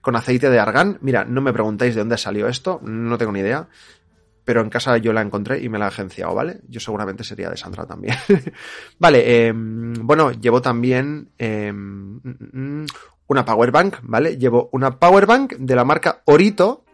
con 0.00 0.16
aceite 0.16 0.48
de 0.48 0.58
argán. 0.58 0.98
Mira, 1.00 1.24
no 1.24 1.40
me 1.40 1.52
preguntáis 1.52 1.94
de 1.94 2.00
dónde 2.00 2.16
salió 2.16 2.46
esto, 2.48 2.80
no 2.82 3.18
tengo 3.18 3.32
ni 3.32 3.40
idea. 3.40 3.68
Pero 4.44 4.62
en 4.62 4.70
casa 4.70 4.96
yo 4.96 5.12
la 5.12 5.20
encontré 5.20 5.62
y 5.62 5.68
me 5.68 5.78
la 5.78 5.84
he 5.84 5.88
agenciado, 5.88 6.34
¿vale? 6.34 6.60
Yo 6.68 6.80
seguramente 6.80 7.24
sería 7.24 7.50
de 7.50 7.56
Sandra 7.56 7.86
también. 7.86 8.16
vale, 8.98 9.48
eh, 9.48 9.52
bueno, 9.54 10.32
llevo 10.32 10.62
también 10.62 11.30
eh, 11.38 11.72
una 13.30 13.44
power 13.44 13.70
bank, 13.70 13.98
¿vale? 14.02 14.36
Llevo 14.38 14.68
una 14.72 14.98
power 14.98 15.24
bank 15.24 15.52
de 15.52 15.76
la 15.76 15.84
marca 15.84 16.20
Orito, 16.24 16.84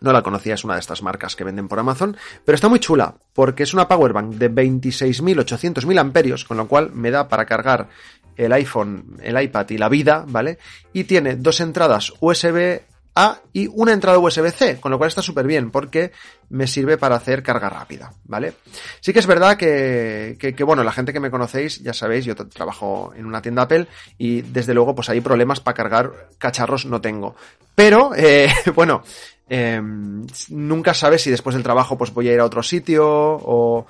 no 0.00 0.12
la 0.12 0.22
conocía, 0.22 0.52
es 0.52 0.64
una 0.64 0.74
de 0.74 0.80
estas 0.80 1.02
marcas 1.02 1.34
que 1.34 1.44
venden 1.44 1.66
por 1.66 1.78
Amazon, 1.78 2.14
pero 2.44 2.56
está 2.56 2.68
muy 2.68 2.78
chula, 2.78 3.14
porque 3.32 3.62
es 3.62 3.72
una 3.72 3.88
powerbank 3.88 4.34
de 4.34 4.50
26.800 4.50 5.86
mil 5.86 5.98
amperios, 5.98 6.44
con 6.44 6.58
lo 6.58 6.68
cual 6.68 6.92
me 6.92 7.10
da 7.10 7.26
para 7.26 7.46
cargar 7.46 7.88
el 8.36 8.52
iPhone, 8.52 9.16
el 9.22 9.40
iPad 9.40 9.70
y 9.70 9.78
la 9.78 9.88
vida, 9.88 10.26
¿vale? 10.28 10.58
Y 10.92 11.04
tiene 11.04 11.36
dos 11.36 11.60
entradas 11.60 12.12
USB 12.20 12.82
A 13.14 13.40
y 13.52 13.66
una 13.66 13.92
entrada 13.92 14.18
USB-C, 14.18 14.80
con 14.80 14.90
lo 14.90 14.98
cual 14.98 15.08
está 15.08 15.20
súper 15.20 15.46
bien 15.46 15.70
porque 15.70 16.12
me 16.48 16.66
sirve 16.66 16.96
para 16.96 17.16
hacer 17.16 17.42
carga 17.42 17.68
rápida, 17.68 18.12
¿vale? 18.24 18.54
Sí 19.00 19.12
que 19.12 19.18
es 19.18 19.26
verdad 19.26 19.56
que, 19.56 20.36
que, 20.38 20.64
bueno, 20.64 20.82
la 20.82 20.92
gente 20.92 21.12
que 21.12 21.20
me 21.20 21.30
conocéis, 21.30 21.82
ya 21.82 21.92
sabéis, 21.92 22.24
yo 22.24 22.34
trabajo 22.34 23.12
en 23.14 23.26
una 23.26 23.42
tienda 23.42 23.62
Apple 23.62 23.86
y 24.16 24.40
desde 24.42 24.72
luego 24.72 24.94
pues 24.94 25.10
hay 25.10 25.20
problemas 25.20 25.60
para 25.60 25.74
cargar 25.74 26.12
cacharros 26.38 26.86
no 26.86 27.00
tengo. 27.00 27.36
Pero, 27.74 28.12
eh, 28.14 28.50
bueno, 28.74 29.02
Em, 29.54 30.26
nunca 30.48 30.94
sabes 30.94 31.20
si 31.20 31.30
después 31.30 31.52
del 31.52 31.62
trabajo 31.62 31.98
pues 31.98 32.14
voy 32.14 32.26
a 32.26 32.32
ir 32.32 32.40
a 32.40 32.44
otro 32.46 32.62
sitio 32.62 33.06
o, 33.06 33.86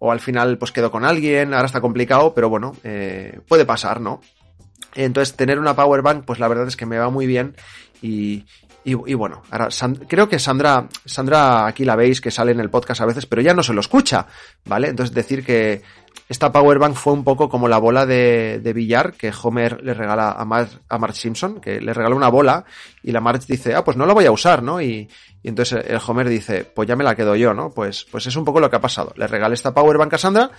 o 0.00 0.10
al 0.10 0.18
final 0.18 0.58
pues 0.58 0.72
quedo 0.72 0.90
con 0.90 1.04
alguien, 1.04 1.54
ahora 1.54 1.66
está 1.66 1.80
complicado, 1.80 2.34
pero 2.34 2.48
bueno, 2.48 2.74
eh, 2.82 3.38
puede 3.46 3.64
pasar, 3.64 4.00
¿no? 4.00 4.20
Entonces 4.96 5.36
tener 5.36 5.60
una 5.60 5.76
power 5.76 6.02
bank 6.02 6.24
pues 6.24 6.40
la 6.40 6.48
verdad 6.48 6.66
es 6.66 6.76
que 6.76 6.86
me 6.86 6.98
va 6.98 7.10
muy 7.10 7.28
bien 7.28 7.54
y, 8.02 8.44
y, 8.84 9.14
bueno, 9.14 9.42
ahora 9.50 9.68
creo 10.06 10.28
que 10.28 10.38
Sandra, 10.38 10.88
Sandra 11.06 11.66
aquí 11.66 11.84
la 11.84 11.96
veis 11.96 12.20
que 12.20 12.30
sale 12.30 12.52
en 12.52 12.60
el 12.60 12.68
podcast 12.68 13.00
a 13.00 13.06
veces, 13.06 13.24
pero 13.24 13.40
ya 13.40 13.54
no 13.54 13.62
se 13.62 13.72
lo 13.72 13.80
escucha, 13.80 14.26
¿vale? 14.66 14.88
Entonces 14.88 15.14
decir 15.14 15.42
que 15.42 15.82
esta 16.28 16.52
powerbank 16.52 16.94
fue 16.94 17.12
un 17.12 17.24
poco 17.24 17.48
como 17.48 17.68
la 17.68 17.78
bola 17.78 18.06
de, 18.06 18.60
de 18.62 18.72
billar 18.72 19.14
que 19.14 19.32
Homer 19.42 19.82
le 19.82 19.94
regala 19.94 20.32
a, 20.32 20.44
Mar, 20.44 20.68
a 20.88 20.98
Marge 20.98 21.20
Simpson, 21.20 21.60
que 21.60 21.80
le 21.80 21.92
regala 21.92 22.14
una 22.14 22.28
bola 22.28 22.64
y 23.02 23.12
la 23.12 23.20
Marge 23.20 23.44
dice, 23.46 23.74
ah, 23.74 23.84
pues 23.84 23.96
no 23.96 24.06
la 24.06 24.14
voy 24.14 24.26
a 24.26 24.32
usar, 24.32 24.62
¿no? 24.62 24.80
Y, 24.80 25.08
y, 25.42 25.48
entonces 25.48 25.84
el 25.86 26.00
Homer 26.06 26.28
dice, 26.28 26.64
pues 26.64 26.88
ya 26.88 26.96
me 26.96 27.04
la 27.04 27.14
quedo 27.14 27.36
yo, 27.36 27.52
¿no? 27.52 27.70
Pues, 27.70 28.06
pues 28.10 28.26
es 28.26 28.36
un 28.36 28.44
poco 28.44 28.60
lo 28.60 28.70
que 28.70 28.76
ha 28.76 28.80
pasado. 28.80 29.12
Le 29.16 29.26
regala 29.26 29.54
esta 29.54 29.74
powerbank 29.74 30.14
a 30.14 30.18
Sandra 30.18 30.50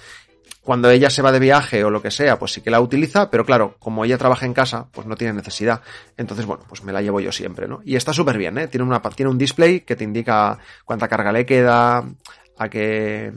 cuando 0.65 0.89
ella 0.89 1.11
se 1.11 1.21
va 1.21 1.31
de 1.31 1.39
viaje 1.39 1.83
o 1.83 1.91
lo 1.91 2.01
que 2.01 2.09
sea, 2.09 2.39
pues 2.39 2.53
sí 2.53 2.61
que 2.61 2.71
la 2.71 2.81
utiliza, 2.81 3.29
pero 3.29 3.45
claro, 3.45 3.75
como 3.77 4.03
ella 4.03 4.17
trabaja 4.17 4.47
en 4.47 4.53
casa, 4.53 4.87
pues 4.91 5.05
no 5.05 5.15
tiene 5.15 5.33
necesidad. 5.33 5.79
Entonces, 6.17 6.47
bueno, 6.47 6.63
pues 6.67 6.83
me 6.83 6.91
la 6.91 7.03
llevo 7.03 7.19
yo 7.19 7.31
siempre, 7.31 7.67
¿no? 7.67 7.81
Y 7.85 7.95
está 7.95 8.11
súper 8.11 8.35
bien, 8.39 8.57
¿eh? 8.57 8.67
Tiene, 8.67 8.83
una, 8.83 8.99
tiene 9.01 9.29
un 9.29 9.37
display 9.37 9.81
que 9.81 9.95
te 9.95 10.03
indica 10.03 10.57
cuánta 10.83 11.07
carga 11.07 11.31
le 11.31 11.45
queda, 11.45 12.03
a 12.57 12.69
qué, 12.69 13.31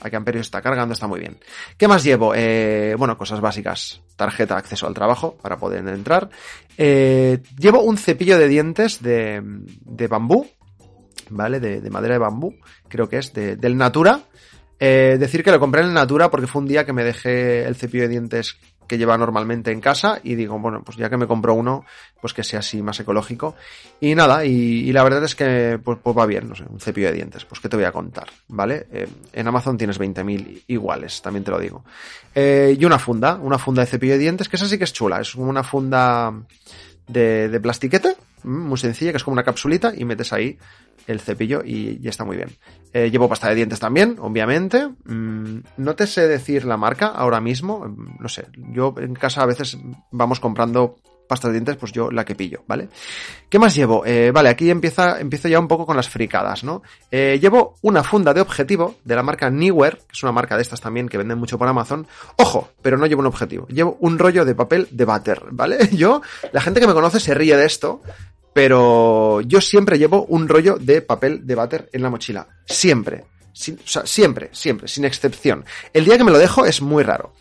a 0.00 0.10
qué 0.10 0.16
amperios 0.16 0.46
está 0.46 0.60
cargando, 0.60 0.92
está 0.92 1.06
muy 1.06 1.18
bien. 1.18 1.38
¿Qué 1.78 1.88
más 1.88 2.04
llevo? 2.04 2.34
Eh, 2.34 2.94
bueno, 2.98 3.16
cosas 3.16 3.40
básicas. 3.40 4.02
Tarjeta 4.14 4.58
acceso 4.58 4.86
al 4.86 4.92
trabajo 4.92 5.34
para 5.40 5.56
poder 5.56 5.88
entrar. 5.88 6.28
Eh, 6.76 7.42
llevo 7.58 7.80
un 7.80 7.96
cepillo 7.96 8.38
de 8.38 8.48
dientes 8.48 9.02
de, 9.02 9.40
de 9.42 10.06
bambú, 10.08 10.46
¿vale? 11.30 11.58
De, 11.58 11.80
de, 11.80 11.90
madera 11.90 12.14
de 12.14 12.20
bambú, 12.20 12.54
creo 12.86 13.08
que 13.08 13.16
es, 13.16 13.32
de, 13.32 13.56
del 13.56 13.78
Natura. 13.78 14.20
Eh, 14.78 15.16
decir 15.18 15.42
que 15.42 15.50
lo 15.50 15.60
compré 15.60 15.82
en 15.82 15.88
el 15.88 15.94
Natura 15.94 16.30
porque 16.30 16.46
fue 16.46 16.62
un 16.62 16.68
día 16.68 16.84
que 16.84 16.92
me 16.92 17.04
dejé 17.04 17.64
el 17.64 17.76
cepillo 17.76 18.04
de 18.04 18.10
dientes 18.10 18.58
que 18.86 18.98
lleva 18.98 19.18
normalmente 19.18 19.72
en 19.72 19.80
casa 19.80 20.20
y 20.22 20.34
digo, 20.34 20.58
bueno, 20.58 20.82
pues 20.84 20.96
ya 20.96 21.10
que 21.10 21.16
me 21.16 21.26
compro 21.26 21.54
uno, 21.54 21.84
pues 22.20 22.32
que 22.32 22.44
sea 22.44 22.60
así 22.60 22.82
más 22.82 22.98
ecológico. 23.00 23.54
Y 24.00 24.14
nada, 24.14 24.44
y, 24.44 24.92
la 24.92 25.02
verdad 25.02 25.24
es 25.24 25.34
que 25.34 25.78
pues, 25.82 25.98
pues, 26.02 26.16
va 26.16 26.26
bien, 26.26 26.48
no 26.48 26.54
sé, 26.54 26.64
un 26.68 26.80
cepillo 26.80 27.08
de 27.08 27.14
dientes, 27.14 27.44
pues 27.44 27.60
qué 27.60 27.68
te 27.68 27.76
voy 27.76 27.84
a 27.84 27.92
contar, 27.92 28.28
¿vale? 28.48 28.86
Eh, 28.92 29.08
en 29.32 29.48
Amazon 29.48 29.76
tienes 29.76 29.98
20.000 29.98 30.64
iguales, 30.68 31.20
también 31.22 31.44
te 31.44 31.50
lo 31.50 31.58
digo. 31.58 31.84
Eh, 32.34 32.76
y 32.78 32.84
una 32.84 32.98
funda, 32.98 33.36
una 33.36 33.58
funda 33.58 33.82
de 33.82 33.86
cepillo 33.86 34.12
de 34.14 34.20
dientes, 34.20 34.48
que 34.48 34.56
esa 34.56 34.68
sí 34.68 34.78
que 34.78 34.84
es 34.84 34.92
chula, 34.92 35.20
es 35.20 35.34
una 35.34 35.62
funda 35.62 36.32
de, 37.08 37.48
de 37.48 37.60
plastiquete, 37.60 38.15
muy 38.46 38.78
sencilla, 38.78 39.10
que 39.10 39.18
es 39.18 39.24
como 39.24 39.34
una 39.34 39.42
capsulita 39.42 39.92
y 39.94 40.04
metes 40.04 40.32
ahí 40.32 40.58
el 41.06 41.20
cepillo 41.20 41.62
y 41.64 42.00
ya 42.00 42.10
está 42.10 42.24
muy 42.24 42.36
bien. 42.36 42.50
Eh, 42.92 43.10
llevo 43.10 43.28
pasta 43.28 43.48
de 43.48 43.54
dientes 43.54 43.78
también, 43.78 44.16
obviamente. 44.20 44.88
Mm, 45.04 45.58
no 45.76 45.94
te 45.94 46.06
sé 46.06 46.26
decir 46.26 46.64
la 46.64 46.76
marca 46.76 47.08
ahora 47.08 47.40
mismo, 47.40 47.86
mm, 47.86 48.16
no 48.20 48.28
sé. 48.28 48.46
Yo 48.56 48.94
en 48.98 49.14
casa 49.14 49.42
a 49.42 49.46
veces 49.46 49.78
vamos 50.10 50.40
comprando 50.40 50.96
pasta 51.26 51.48
de 51.48 51.54
dientes, 51.54 51.76
pues 51.76 51.92
yo 51.92 52.10
la 52.10 52.24
que 52.24 52.34
pillo, 52.34 52.62
¿vale? 52.66 52.88
¿Qué 53.48 53.58
más 53.58 53.74
llevo? 53.74 54.04
Eh, 54.06 54.30
vale, 54.30 54.48
aquí 54.48 54.70
empieza, 54.70 55.20
empiezo 55.20 55.48
ya 55.48 55.58
un 55.58 55.68
poco 55.68 55.86
con 55.86 55.96
las 55.96 56.08
fricadas, 56.08 56.64
¿no? 56.64 56.82
Eh, 57.10 57.38
llevo 57.40 57.74
una 57.82 58.02
funda 58.02 58.32
de 58.32 58.40
objetivo 58.40 58.96
de 59.04 59.16
la 59.16 59.22
marca 59.22 59.50
Newer, 59.50 59.98
que 59.98 60.12
es 60.12 60.22
una 60.22 60.32
marca 60.32 60.56
de 60.56 60.62
estas 60.62 60.80
también 60.80 61.08
que 61.08 61.18
venden 61.18 61.38
mucho 61.38 61.58
por 61.58 61.68
Amazon. 61.68 62.06
Ojo, 62.36 62.70
pero 62.82 62.96
no 62.96 63.06
llevo 63.06 63.20
un 63.20 63.26
objetivo, 63.26 63.66
llevo 63.68 63.96
un 64.00 64.18
rollo 64.18 64.44
de 64.44 64.54
papel 64.54 64.88
de 64.90 65.04
váter, 65.04 65.42
¿vale? 65.50 65.88
Yo, 65.92 66.22
la 66.52 66.60
gente 66.60 66.80
que 66.80 66.86
me 66.86 66.94
conoce 66.94 67.20
se 67.20 67.34
ríe 67.34 67.56
de 67.56 67.66
esto, 67.66 68.02
pero 68.56 69.42
yo 69.42 69.60
siempre 69.60 69.98
llevo 69.98 70.24
un 70.30 70.48
rollo 70.48 70.78
de 70.80 71.02
papel 71.02 71.46
de 71.46 71.54
váter 71.54 71.90
en 71.92 72.00
la 72.00 72.08
mochila. 72.08 72.48
Siempre. 72.64 73.26
Siempre, 73.52 74.48
siempre, 74.52 74.88
sin 74.88 75.04
excepción. 75.04 75.66
El 75.92 76.06
día 76.06 76.16
que 76.16 76.24
me 76.24 76.30
lo 76.30 76.38
dejo 76.38 76.64
es 76.64 76.80
muy 76.80 77.02
raro. 77.02 77.34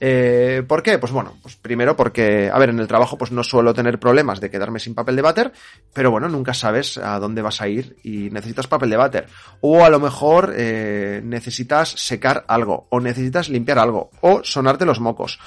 Eh, 0.00 0.62
¿Por 0.66 0.82
qué? 0.82 0.98
Pues 0.98 1.12
bueno, 1.12 1.34
pues 1.42 1.56
primero 1.56 1.94
porque, 1.96 2.50
a 2.50 2.58
ver, 2.58 2.70
en 2.70 2.80
el 2.80 2.88
trabajo 2.88 3.18
pues 3.18 3.30
no 3.30 3.44
suelo 3.44 3.74
tener 3.74 4.00
problemas 4.00 4.40
de 4.40 4.50
quedarme 4.50 4.80
sin 4.80 4.94
papel 4.94 5.16
de 5.16 5.22
váter, 5.22 5.52
pero 5.92 6.10
bueno, 6.10 6.30
nunca 6.30 6.54
sabes 6.54 6.96
a 6.96 7.18
dónde 7.18 7.42
vas 7.42 7.60
a 7.60 7.68
ir 7.68 7.98
y 8.02 8.30
necesitas 8.30 8.66
papel 8.66 8.88
de 8.88 8.96
váter. 8.96 9.26
O 9.60 9.84
a 9.84 9.90
lo 9.90 10.00
mejor 10.00 10.54
eh, 10.56 11.20
necesitas 11.22 11.90
secar 11.90 12.46
algo, 12.48 12.86
o 12.88 13.00
necesitas 13.00 13.50
limpiar 13.50 13.78
algo, 13.78 14.10
o 14.22 14.42
sonarte 14.42 14.86
los 14.86 14.98
mocos. 14.98 15.38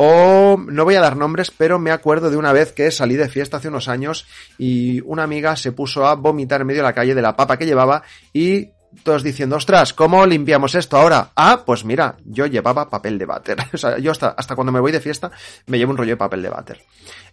O 0.00 0.56
no 0.56 0.84
voy 0.84 0.94
a 0.94 1.00
dar 1.00 1.16
nombres, 1.16 1.50
pero 1.50 1.80
me 1.80 1.90
acuerdo 1.90 2.30
de 2.30 2.36
una 2.36 2.52
vez 2.52 2.70
que 2.70 2.92
salí 2.92 3.16
de 3.16 3.28
fiesta 3.28 3.56
hace 3.56 3.66
unos 3.66 3.88
años 3.88 4.26
y 4.56 5.00
una 5.00 5.24
amiga 5.24 5.56
se 5.56 5.72
puso 5.72 6.06
a 6.06 6.14
vomitar 6.14 6.60
en 6.60 6.68
medio 6.68 6.82
de 6.82 6.88
la 6.88 6.92
calle 6.92 7.16
de 7.16 7.22
la 7.22 7.34
papa 7.34 7.56
que 7.56 7.66
llevaba 7.66 8.04
y 8.32 8.68
todos 9.02 9.24
diciendo, 9.24 9.56
ostras, 9.56 9.92
¿cómo 9.92 10.24
limpiamos 10.24 10.76
esto 10.76 10.98
ahora? 10.98 11.32
Ah, 11.34 11.64
pues 11.66 11.84
mira, 11.84 12.16
yo 12.24 12.46
llevaba 12.46 12.88
papel 12.88 13.18
de 13.18 13.26
váter. 13.26 13.58
o 13.72 13.76
sea, 13.76 13.98
yo 13.98 14.12
hasta, 14.12 14.28
hasta 14.28 14.54
cuando 14.54 14.70
me 14.70 14.78
voy 14.78 14.92
de 14.92 15.00
fiesta 15.00 15.32
me 15.66 15.78
llevo 15.78 15.90
un 15.90 15.96
rollo 15.96 16.12
de 16.12 16.16
papel 16.16 16.42
de 16.42 16.48
váter. 16.48 16.80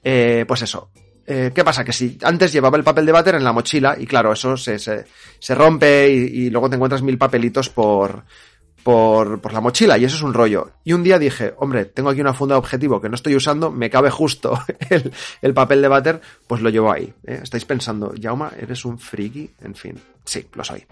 Eh, 0.03 0.45
pues 0.47 0.63
eso. 0.63 0.89
Eh, 1.27 1.51
¿Qué 1.53 1.63
pasa? 1.63 1.83
Que 1.83 1.93
si 1.93 2.17
antes 2.23 2.51
llevaba 2.51 2.77
el 2.77 2.83
papel 2.83 3.05
de 3.05 3.11
váter 3.11 3.35
en 3.35 3.43
la 3.43 3.53
mochila 3.53 3.95
y 3.99 4.07
claro, 4.07 4.33
eso 4.33 4.57
se, 4.57 4.79
se, 4.79 5.55
rompe 5.55 6.09
y, 6.09 6.45
y 6.45 6.49
luego 6.49 6.67
te 6.69 6.77
encuentras 6.77 7.03
mil 7.03 7.17
papelitos 7.19 7.69
por, 7.69 8.23
por, 8.85 9.41
por, 9.41 9.51
la 9.51 9.61
mochila 9.61 9.97
y 9.97 10.05
eso 10.05 10.15
es 10.15 10.21
un 10.21 10.31
rollo. 10.31 10.69
Y 10.83 10.93
un 10.93 11.01
día 11.01 11.17
dije, 11.17 11.55
hombre, 11.57 11.85
tengo 11.85 12.11
aquí 12.11 12.21
una 12.21 12.35
funda 12.35 12.53
de 12.53 12.59
objetivo 12.59 13.01
que 13.01 13.09
no 13.09 13.15
estoy 13.15 13.35
usando, 13.35 13.71
me 13.71 13.89
cabe 13.89 14.11
justo 14.11 14.59
el, 14.91 15.11
el 15.41 15.53
papel 15.55 15.81
de 15.81 15.87
váter, 15.87 16.21
pues 16.45 16.61
lo 16.61 16.69
llevo 16.69 16.91
ahí. 16.91 17.11
¿eh? 17.25 17.39
Estáis 17.41 17.65
pensando, 17.65 18.13
Jauma, 18.21 18.51
eres 18.55 18.85
un 18.85 18.99
friki, 18.99 19.49
en 19.63 19.73
fin, 19.73 19.99
sí, 20.23 20.45
lo 20.53 20.63
soy. 20.63 20.85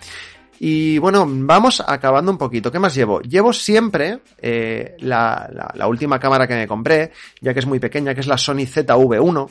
Y 0.59 0.97
bueno, 0.97 1.27
vamos 1.29 1.83
acabando 1.85 2.31
un 2.31 2.39
poquito. 2.39 2.71
¿Qué 2.71 2.79
más 2.79 2.95
llevo? 2.95 3.21
Llevo 3.21 3.53
siempre 3.53 4.21
eh, 4.41 4.95
la, 5.01 5.47
la, 5.53 5.71
la, 5.75 5.87
última 5.87 6.19
cámara 6.19 6.47
que 6.47 6.55
me 6.55 6.67
compré, 6.67 7.11
ya 7.41 7.53
que 7.53 7.59
es 7.59 7.67
muy 7.67 7.77
pequeña, 7.77 8.15
que 8.15 8.21
es 8.21 8.27
la 8.27 8.39
Sony 8.39 8.65
ZV1. 8.65 9.49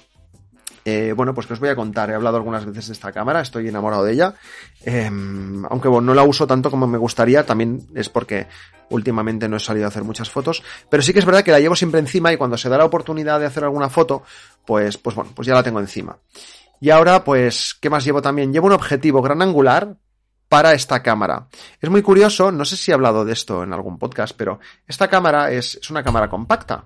Eh, 0.84 1.12
bueno, 1.16 1.32
pues 1.32 1.46
que 1.46 1.52
os 1.52 1.60
voy 1.60 1.68
a 1.68 1.76
contar. 1.76 2.10
He 2.10 2.14
hablado 2.14 2.36
algunas 2.36 2.64
veces 2.64 2.88
de 2.88 2.92
esta 2.94 3.12
cámara, 3.12 3.40
estoy 3.40 3.68
enamorado 3.68 4.04
de 4.04 4.12
ella. 4.12 4.34
Eh, 4.84 5.06
aunque 5.06 5.88
bueno, 5.88 6.06
no 6.06 6.14
la 6.14 6.24
uso 6.24 6.46
tanto 6.46 6.70
como 6.70 6.86
me 6.86 6.98
gustaría, 6.98 7.46
también 7.46 7.86
es 7.94 8.08
porque 8.08 8.48
últimamente 8.90 9.48
no 9.48 9.56
he 9.56 9.60
salido 9.60 9.86
a 9.86 9.88
hacer 9.88 10.04
muchas 10.04 10.30
fotos. 10.30 10.62
Pero 10.88 11.02
sí 11.02 11.12
que 11.12 11.20
es 11.20 11.24
verdad 11.24 11.42
que 11.42 11.52
la 11.52 11.60
llevo 11.60 11.76
siempre 11.76 12.00
encima 12.00 12.32
y 12.32 12.36
cuando 12.36 12.58
se 12.58 12.68
da 12.68 12.78
la 12.78 12.84
oportunidad 12.84 13.38
de 13.38 13.46
hacer 13.46 13.64
alguna 13.64 13.88
foto, 13.88 14.22
pues, 14.66 14.98
pues 14.98 15.14
bueno, 15.16 15.30
pues 15.34 15.46
ya 15.46 15.54
la 15.54 15.62
tengo 15.62 15.80
encima. 15.80 16.18
Y 16.80 16.90
ahora, 16.90 17.22
pues, 17.22 17.76
¿qué 17.80 17.88
más 17.88 18.04
llevo 18.04 18.20
también? 18.20 18.52
Llevo 18.52 18.66
un 18.66 18.72
objetivo 18.72 19.22
gran 19.22 19.40
angular 19.40 19.96
para 20.48 20.74
esta 20.74 21.02
cámara. 21.02 21.46
Es 21.80 21.88
muy 21.88 22.02
curioso, 22.02 22.52
no 22.52 22.64
sé 22.64 22.76
si 22.76 22.90
he 22.90 22.94
hablado 22.94 23.24
de 23.24 23.32
esto 23.32 23.62
en 23.62 23.72
algún 23.72 23.98
podcast, 23.98 24.34
pero 24.36 24.58
esta 24.86 25.08
cámara 25.08 25.50
es, 25.50 25.76
es 25.76 25.90
una 25.90 26.02
cámara 26.02 26.28
compacta. 26.28 26.84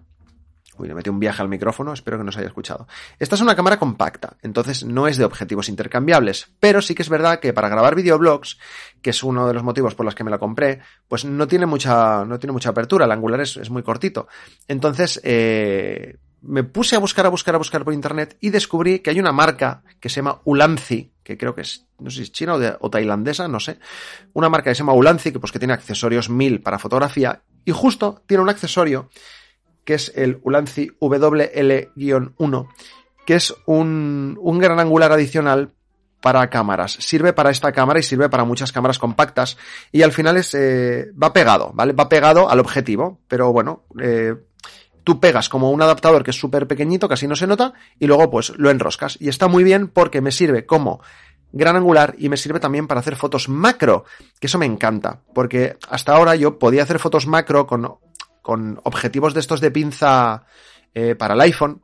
Uy, 0.79 0.89
le 0.89 0.95
metí 0.95 1.11
un 1.11 1.19
viaje 1.19 1.43
al 1.43 1.49
micrófono, 1.49 1.93
espero 1.93 2.19
que 2.19 2.25
no 2.25 2.33
se 2.33 2.41
haya 2.41 2.49
escuchado. 2.49 2.87
Esta 3.19 3.35
es 3.35 3.41
una 3.41 3.57
cámara 3.57 3.79
compacta, 3.79 4.37
entonces 4.43 4.85
no 4.85 5.09
es 5.09 5.17
de 5.17 5.25
objetivos 5.25 5.69
intercambiables, 5.69 6.49
pero 6.61 6.83
sí 6.83 6.95
que 6.95 7.03
es 7.03 7.09
verdad 7.09 7.41
que 7.41 7.53
para 7.53 7.69
grabar 7.69 7.95
videoblogs, 7.95 8.59
que 9.01 9.11
es 9.11 9.23
uno 9.23 9.47
de 9.47 9.55
los 9.55 9.63
motivos 9.63 9.95
por 9.95 10.05
los 10.05 10.15
que 10.15 10.25
me 10.25 10.31
la 10.31 10.39
compré, 10.39 10.81
pues 11.09 11.25
no 11.25 11.47
tiene 11.47 11.67
mucha, 11.67 12.25
no 12.25 12.39
tiene 12.39 12.53
mucha 12.53 12.71
apertura, 12.71 13.07
el 13.07 13.13
angular 13.13 13.41
es, 13.41 13.71
muy 13.71 13.83
cortito. 13.83 14.29
Entonces, 14.69 15.21
eh, 15.25 16.19
me 16.43 16.63
puse 16.65 16.97
a 16.97 16.99
buscar, 16.99 17.27
a 17.27 17.29
buscar, 17.29 17.55
a 17.55 17.59
buscar 17.59 17.85
por 17.85 17.93
internet 17.93 18.37
y 18.41 18.51
descubrí 18.51 19.01
que 19.01 19.11
hay 19.11 19.19
una 19.19 19.33
marca 19.33 19.83
que 20.01 20.09
se 20.09 20.17
llama 20.17 20.41
Ulanzi, 20.45 21.13
que 21.23 21.37
creo 21.37 21.55
que 21.55 21.63
es, 21.63 21.87
no 21.99 22.11
sé 22.11 22.19
si 22.19 22.23
es 22.25 22.33
china 22.33 22.57
o, 22.81 22.91
tailandesa, 22.91 23.49
no 23.49 23.61
sé. 23.61 23.79
Una 24.33 24.49
marca 24.49 24.71
que 24.71 24.75
se 24.75 24.81
llama 24.81 24.93
Ulanzi, 24.93 25.33
que 25.33 25.41
pues 25.41 25.53
que 25.53 25.59
tiene 25.59 25.75
accesorios 25.75 26.31
1000 26.31 26.63
para 26.63 26.79
fotografía, 26.79 27.43
y 27.65 27.73
justo 27.73 28.23
tiene 28.27 28.43
un 28.43 28.49
accesorio 28.49 29.11
que 29.87 29.95
es 29.95 30.13
el 30.15 30.41
Ulanzi 30.43 30.91
WL-1, 31.01 32.69
que 33.25 33.35
es 33.35 33.55
un, 33.65 34.39
un 34.39 34.59
gran 34.59 34.79
angular 34.79 35.13
adicional 35.13 35.73
para 36.21 36.51
cámaras. 36.51 36.93
Sirve 37.01 37.33
para 37.33 37.51
esta 37.51 37.73
cámara 37.73 38.01
y 38.01 38.03
sirve 38.03 38.29
para 38.29 38.45
muchas 38.45 38.73
cámaras 38.73 38.99
compactas. 38.99 39.57
Y 39.93 40.03
al 40.03 40.13
final 40.13 40.37
es, 40.37 40.55
eh, 40.55 41.13
va 41.13 41.33
pegado, 41.33 41.71
¿vale? 41.73 41.93
Va 41.93 42.09
pegado 42.09 42.51
al 42.51 42.59
objetivo. 42.59 43.21
Pero 43.29 43.53
bueno, 43.53 43.85
eh, 44.03 44.35
tú 45.05 45.21
pegas 45.21 45.49
como 45.49 45.71
un 45.71 45.81
adaptador 45.83 46.25
que 46.25 46.33
es 46.33 46.37
súper 46.37 46.67
pequeñito, 46.67 47.09
casi 47.09 47.29
no 47.29 47.37
se 47.37 47.47
nota, 47.47 47.75
y 48.01 48.09
luego 48.09 48.29
pues 48.29 48.53
lo 48.57 48.71
enroscas. 48.71 49.17
Y 49.21 49.29
está 49.29 49.47
muy 49.47 49.63
bien 49.63 49.87
porque 49.87 50.21
me 50.21 50.33
sirve 50.33 50.67
como 50.67 51.01
gran 51.53 51.77
angular 51.77 52.17
y 52.19 52.29
me 52.29 52.37
sirve 52.37 52.59
también 52.59 52.89
para 52.89 53.01
hacer 53.01 53.15
fotos 53.15 53.49
macro, 53.49 54.05
que 54.41 54.49
eso 54.49 54.59
me 54.59 54.67
encanta, 54.67 55.21
porque 55.33 55.77
hasta 55.89 56.13
ahora 56.13 56.35
yo 56.35 56.59
podía 56.59 56.83
hacer 56.83 56.99
fotos 56.99 57.29
macro 57.29 57.69
con, 57.69 57.99
con 58.47 58.79
objetivos 58.85 59.35
de 59.35 59.41
estos 59.41 59.61
de 59.61 59.73
pinza 59.73 60.45
eh, 60.95 61.17
para 61.17 61.35
el 61.35 61.41
iPhone, 61.41 61.83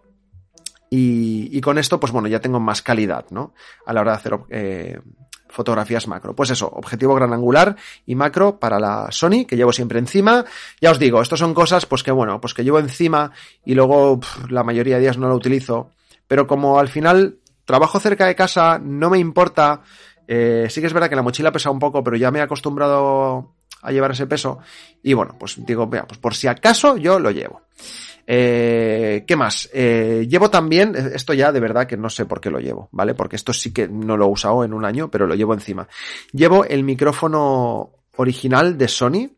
y, 0.89 1.61
con 1.61 1.77
esto, 1.79 1.99
pues 1.99 2.13
bueno, 2.13 2.29
ya 2.29 2.41
tengo 2.41 2.61
más 2.61 2.83
calidad, 2.83 3.25
¿no? 3.31 3.53
A 3.85 3.93
la 3.93 4.03
hora 4.03 4.13
de 4.13 4.17
hacer 4.19 4.39
eh, 4.51 5.01
fotografías 5.49 6.07
macro. 6.07 6.37
Pues 6.37 6.51
eso, 6.51 6.69
objetivo 6.69 7.17
gran 7.17 7.33
angular 7.33 7.75
y 8.07 8.15
macro 8.15 8.61
para 8.61 8.79
la 8.79 9.09
Sony, 9.11 9.45
que 9.49 9.57
llevo 9.57 9.73
siempre 9.73 9.99
encima. 9.99 10.45
Ya 10.81 10.93
os 10.93 11.01
digo, 11.01 11.21
esto 11.21 11.37
son 11.37 11.53
cosas, 11.53 11.87
pues 11.87 12.05
que 12.05 12.13
bueno, 12.13 12.41
pues 12.41 12.55
que 12.55 12.63
llevo 12.63 12.79
encima 12.79 13.33
y 13.65 13.75
luego 13.75 14.21
la 14.51 14.63
mayoría 14.63 14.97
de 14.97 15.01
días 15.01 15.19
no 15.19 15.29
lo 15.29 15.35
utilizo. 15.35 15.91
Pero 16.29 16.47
como 16.47 16.79
al 16.79 16.89
final 16.89 17.39
trabajo 17.65 17.99
cerca 17.99 18.27
de 18.27 18.37
casa, 18.37 18.79
no 18.79 19.11
me 19.11 19.19
importa. 19.19 19.81
Eh, 20.29 20.67
sí 20.69 20.81
que 20.81 20.87
es 20.87 20.93
verdad 20.93 21.09
que 21.09 21.17
la 21.17 21.23
mochila 21.23 21.51
pesa 21.51 21.71
un 21.71 21.79
poco, 21.79 22.05
pero 22.05 22.19
ya 22.19 22.31
me 22.31 22.39
he 22.39 22.43
acostumbrado 22.43 23.55
a 23.83 23.93
llevar 23.93 24.13
ese 24.13 24.27
peso. 24.27 24.59
Y 25.03 25.13
bueno, 25.13 25.37
pues 25.39 25.57
digo, 25.65 25.87
vea, 25.87 26.07
pues 26.07 26.19
por 26.19 26.35
si 26.35 26.47
acaso 26.47 26.97
yo 26.97 27.19
lo 27.19 27.31
llevo. 27.31 27.63
Eh, 28.27 29.25
¿Qué 29.27 29.37
más? 29.37 29.69
Eh, 29.73 30.27
llevo 30.29 30.49
también, 30.49 30.95
esto 30.95 31.35
ya 31.35 31.51
de 31.51 31.61
verdad 31.61 31.87
que 31.87 31.97
no 31.97 32.09
sé 32.09 32.25
por 32.25 32.41
qué 32.41 32.51
lo 32.51 32.61
llevo, 32.61 32.89
¿vale? 32.93 33.15
Porque 33.15 33.37
esto 33.37 33.53
sí 33.53 33.73
que 33.73 33.89
no 33.89 34.17
lo 34.17 34.27
he 34.27 34.29
usado 34.29 34.65
en 34.65 34.73
un 34.73 34.85
año, 34.85 35.11
pero 35.11 35.27
lo 35.27 35.35
llevo 35.35 35.55
encima. 35.55 35.89
Llevo 36.33 36.65
el 36.65 36.85
micrófono 36.85 37.91
original 38.17 38.79
de 38.79 38.89
Sony. 38.89 39.31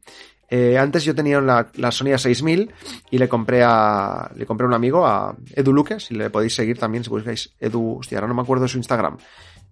Eh, 0.51 0.77
antes 0.77 1.05
yo 1.05 1.15
tenía 1.15 1.41
la, 1.41 1.69
la 1.77 1.91
Sony 1.91 2.09
A6000 2.09 2.71
y 3.11 3.19
le 3.19 3.29
compré 3.29 3.63
a, 3.65 4.31
le 4.37 4.45
compré 4.45 4.67
a 4.67 4.69
un 4.69 4.75
amigo, 4.75 5.07
a 5.07 5.35
Edu 5.55 5.73
Luque, 5.73 5.99
si 5.99 6.15
le 6.15 6.29
podéis 6.29 6.55
seguir 6.55 6.79
también, 6.79 7.03
si 7.03 7.11
buscáis 7.11 7.55
Edu, 7.59 7.99
hostia, 7.99 8.19
ahora 8.19 8.29
no 8.29 8.35
me 8.35 8.43
acuerdo 8.43 8.65
de 8.65 8.69
su 8.69 8.77
Instagram. 8.77 9.17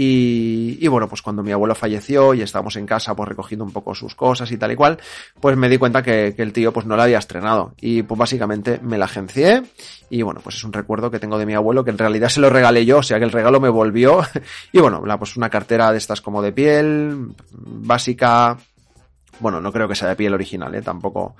y, 0.00 0.78
y, 0.80 0.86
bueno, 0.86 1.08
pues 1.08 1.22
cuando 1.22 1.42
mi 1.42 1.50
abuelo 1.50 1.74
falleció 1.74 2.32
y 2.32 2.40
estábamos 2.40 2.76
en 2.76 2.86
casa 2.86 3.16
pues 3.16 3.28
recogiendo 3.28 3.64
un 3.64 3.72
poco 3.72 3.96
sus 3.96 4.14
cosas 4.14 4.48
y 4.52 4.56
tal 4.56 4.70
y 4.70 4.76
cual, 4.76 4.96
pues 5.40 5.56
me 5.56 5.68
di 5.68 5.76
cuenta 5.76 6.04
que, 6.04 6.36
el 6.38 6.52
tío 6.52 6.72
pues 6.72 6.86
no 6.86 6.94
la 6.94 7.02
había 7.02 7.18
estrenado. 7.18 7.74
Y 7.80 8.04
pues 8.04 8.16
básicamente 8.16 8.78
me 8.80 8.96
la 8.96 9.06
agencié 9.06 9.64
y 10.08 10.22
bueno, 10.22 10.40
pues 10.40 10.54
es 10.54 10.62
un 10.62 10.72
recuerdo 10.72 11.10
que 11.10 11.18
tengo 11.18 11.36
de 11.36 11.46
mi 11.46 11.54
abuelo 11.54 11.82
que 11.82 11.90
en 11.90 11.98
realidad 11.98 12.28
se 12.28 12.38
lo 12.38 12.48
regalé 12.48 12.86
yo, 12.86 12.98
o 12.98 13.02
sea 13.02 13.18
que 13.18 13.24
el 13.24 13.32
regalo 13.32 13.58
me 13.58 13.70
volvió. 13.70 14.20
y 14.72 14.78
bueno, 14.78 15.02
pues 15.18 15.36
una 15.36 15.50
cartera 15.50 15.90
de 15.90 15.98
estas 15.98 16.20
como 16.20 16.42
de 16.42 16.52
piel, 16.52 17.34
básica. 17.50 18.56
Bueno, 19.40 19.60
no 19.60 19.72
creo 19.72 19.88
que 19.88 19.96
sea 19.96 20.10
de 20.10 20.14
piel 20.14 20.32
original, 20.32 20.72
¿eh? 20.76 20.82
Tampoco 20.82 21.34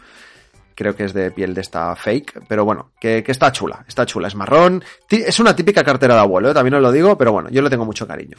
creo 0.78 0.94
que 0.94 1.02
es 1.02 1.12
de 1.12 1.32
piel 1.32 1.54
de 1.54 1.60
esta 1.60 1.96
fake, 1.96 2.44
pero 2.46 2.64
bueno, 2.64 2.92
que, 3.00 3.24
que 3.24 3.32
está 3.32 3.50
chula, 3.50 3.84
está 3.88 4.06
chula, 4.06 4.28
es 4.28 4.36
marrón, 4.36 4.84
es 5.10 5.40
una 5.40 5.56
típica 5.56 5.82
cartera 5.82 6.14
de 6.14 6.20
abuelo, 6.20 6.52
¿eh? 6.52 6.54
también 6.54 6.74
os 6.74 6.82
lo 6.82 6.92
digo, 6.92 7.18
pero 7.18 7.32
bueno, 7.32 7.48
yo 7.50 7.62
le 7.62 7.68
tengo 7.68 7.84
mucho 7.84 8.06
cariño. 8.06 8.36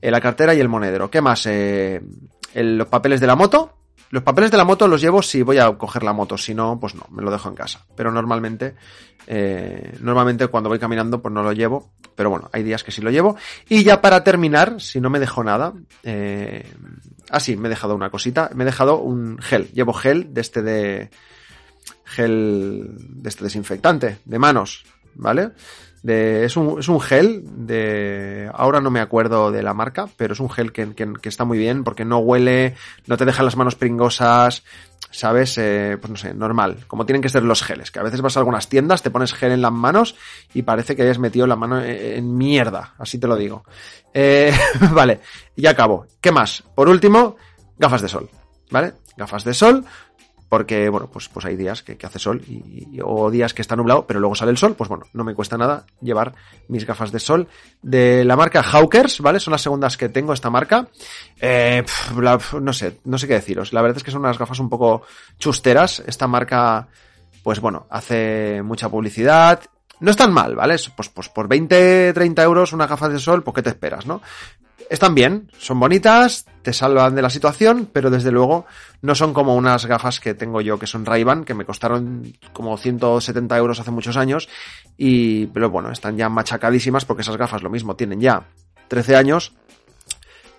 Eh, 0.00 0.10
la 0.10 0.18
cartera 0.18 0.54
y 0.54 0.60
el 0.60 0.70
monedero, 0.70 1.10
¿qué 1.10 1.20
más? 1.20 1.44
Eh, 1.44 2.00
los 2.54 2.86
papeles 2.86 3.20
de 3.20 3.26
la 3.26 3.36
moto, 3.36 3.74
los 4.08 4.22
papeles 4.22 4.50
de 4.50 4.56
la 4.56 4.64
moto 4.64 4.88
los 4.88 5.02
llevo 5.02 5.20
si 5.20 5.42
voy 5.42 5.58
a 5.58 5.70
coger 5.76 6.02
la 6.02 6.14
moto, 6.14 6.38
si 6.38 6.54
no, 6.54 6.80
pues 6.80 6.94
no, 6.94 7.06
me 7.10 7.22
lo 7.22 7.30
dejo 7.30 7.50
en 7.50 7.54
casa. 7.54 7.84
Pero 7.94 8.10
normalmente, 8.10 8.74
eh, 9.26 9.92
normalmente 10.00 10.46
cuando 10.46 10.70
voy 10.70 10.78
caminando, 10.78 11.20
pues 11.20 11.34
no 11.34 11.42
lo 11.42 11.52
llevo. 11.52 11.92
Pero 12.14 12.30
bueno, 12.30 12.48
hay 12.54 12.62
días 12.62 12.84
que 12.84 12.90
sí 12.90 13.02
lo 13.02 13.10
llevo. 13.10 13.36
Y 13.68 13.84
ya 13.84 14.00
para 14.00 14.24
terminar, 14.24 14.80
si 14.80 14.98
no 14.98 15.10
me 15.10 15.20
dejo 15.20 15.44
nada, 15.44 15.74
eh, 16.04 16.72
ah 17.28 17.40
sí, 17.40 17.56
me 17.56 17.68
he 17.68 17.70
dejado 17.70 17.94
una 17.94 18.08
cosita, 18.08 18.50
me 18.54 18.64
he 18.64 18.66
dejado 18.66 18.98
un 18.98 19.36
gel. 19.38 19.70
Llevo 19.72 19.92
gel 19.92 20.32
de 20.32 20.40
este 20.40 20.62
de, 20.62 21.10
gel 22.04 22.90
de 22.96 23.28
este 23.28 23.44
desinfectante 23.44 24.18
de 24.24 24.38
manos, 24.38 24.84
¿vale? 25.14 25.50
De, 26.02 26.44
es, 26.44 26.56
un, 26.56 26.80
es 26.80 26.88
un 26.88 27.00
gel 27.00 27.42
de... 27.66 28.50
Ahora 28.54 28.80
no 28.80 28.90
me 28.90 29.00
acuerdo 29.00 29.52
de 29.52 29.62
la 29.62 29.72
marca, 29.72 30.08
pero 30.16 30.32
es 30.32 30.40
un 30.40 30.50
gel 30.50 30.72
que, 30.72 30.94
que, 30.94 31.12
que 31.20 31.28
está 31.28 31.44
muy 31.44 31.58
bien 31.58 31.84
porque 31.84 32.04
no 32.04 32.18
huele, 32.18 32.74
no 33.06 33.16
te 33.16 33.24
deja 33.24 33.44
las 33.44 33.56
manos 33.56 33.76
pringosas, 33.76 34.64
¿sabes? 35.12 35.56
Eh, 35.58 35.98
pues 36.00 36.10
no 36.10 36.16
sé, 36.16 36.34
normal, 36.34 36.84
como 36.88 37.06
tienen 37.06 37.22
que 37.22 37.28
ser 37.28 37.44
los 37.44 37.62
geles, 37.62 37.90
que 37.90 38.00
a 38.00 38.02
veces 38.02 38.20
vas 38.20 38.36
a 38.36 38.40
algunas 38.40 38.68
tiendas, 38.68 39.02
te 39.02 39.10
pones 39.10 39.34
gel 39.34 39.52
en 39.52 39.62
las 39.62 39.70
manos 39.72 40.16
y 40.54 40.62
parece 40.62 40.96
que 40.96 41.02
hayas 41.02 41.18
metido 41.18 41.46
la 41.46 41.54
mano 41.54 41.80
en 41.80 42.36
mierda, 42.36 42.94
así 42.98 43.18
te 43.18 43.28
lo 43.28 43.36
digo. 43.36 43.64
Eh, 44.12 44.52
vale, 44.92 45.20
ya 45.56 45.70
acabo. 45.70 46.06
¿Qué 46.20 46.32
más? 46.32 46.64
Por 46.74 46.88
último, 46.88 47.36
gafas 47.78 48.02
de 48.02 48.08
sol, 48.08 48.28
¿vale? 48.70 48.94
Gafas 49.16 49.44
de 49.44 49.54
sol, 49.54 49.84
porque, 50.52 50.90
bueno, 50.90 51.08
pues, 51.10 51.30
pues 51.30 51.46
hay 51.46 51.56
días 51.56 51.82
que, 51.82 51.96
hace 52.04 52.18
sol 52.18 52.42
y, 52.46 53.00
o 53.02 53.30
días 53.30 53.54
que 53.54 53.62
está 53.62 53.74
nublado, 53.74 54.06
pero 54.06 54.20
luego 54.20 54.34
sale 54.34 54.50
el 54.50 54.58
sol, 54.58 54.74
pues 54.74 54.86
bueno, 54.86 55.06
no 55.14 55.24
me 55.24 55.34
cuesta 55.34 55.56
nada 55.56 55.86
llevar 56.02 56.34
mis 56.68 56.84
gafas 56.84 57.10
de 57.10 57.20
sol 57.20 57.48
de 57.80 58.22
la 58.26 58.36
marca 58.36 58.62
Hawkers, 58.62 59.22
¿vale? 59.22 59.40
Son 59.40 59.52
las 59.52 59.62
segundas 59.62 59.96
que 59.96 60.10
tengo 60.10 60.34
esta 60.34 60.50
marca. 60.50 60.88
Eh, 61.40 61.82
no 62.60 62.72
sé, 62.74 62.98
no 63.02 63.16
sé 63.16 63.26
qué 63.28 63.32
deciros. 63.32 63.72
La 63.72 63.80
verdad 63.80 63.96
es 63.96 64.04
que 64.04 64.10
son 64.10 64.20
unas 64.20 64.36
gafas 64.36 64.58
un 64.58 64.68
poco 64.68 65.04
chusteras. 65.38 66.02
Esta 66.06 66.26
marca, 66.26 66.86
pues 67.42 67.58
bueno, 67.58 67.86
hace 67.88 68.60
mucha 68.62 68.90
publicidad. 68.90 69.58
No 70.00 70.10
es 70.10 70.18
tan 70.18 70.34
mal, 70.34 70.54
¿vale? 70.54 70.76
Pues, 70.94 71.08
pues 71.08 71.30
por 71.30 71.48
20, 71.48 72.12
30 72.12 72.42
euros 72.42 72.74
una 72.74 72.86
gafas 72.86 73.10
de 73.10 73.18
sol, 73.18 73.42
pues 73.42 73.54
¿qué 73.54 73.62
te 73.62 73.70
esperas, 73.70 74.04
no? 74.04 74.20
Están 74.90 75.14
bien, 75.14 75.50
son 75.58 75.80
bonitas, 75.80 76.46
te 76.62 76.72
salvan 76.72 77.14
de 77.14 77.22
la 77.22 77.30
situación, 77.30 77.88
pero 77.92 78.10
desde 78.10 78.30
luego 78.30 78.66
no 79.00 79.14
son 79.14 79.32
como 79.32 79.56
unas 79.56 79.86
gafas 79.86 80.20
que 80.20 80.34
tengo 80.34 80.60
yo 80.60 80.78
que 80.78 80.86
son 80.86 81.04
ray 81.04 81.24
que 81.44 81.54
me 81.54 81.64
costaron 81.64 82.32
como 82.52 82.76
170 82.76 83.56
euros 83.56 83.80
hace 83.80 83.90
muchos 83.90 84.16
años 84.16 84.48
y, 84.96 85.46
pero 85.46 85.70
bueno, 85.70 85.90
están 85.90 86.16
ya 86.16 86.28
machacadísimas 86.28 87.04
porque 87.04 87.22
esas 87.22 87.36
gafas 87.36 87.62
lo 87.62 87.70
mismo 87.70 87.96
tienen 87.96 88.20
ya 88.20 88.44
13 88.88 89.16
años 89.16 89.54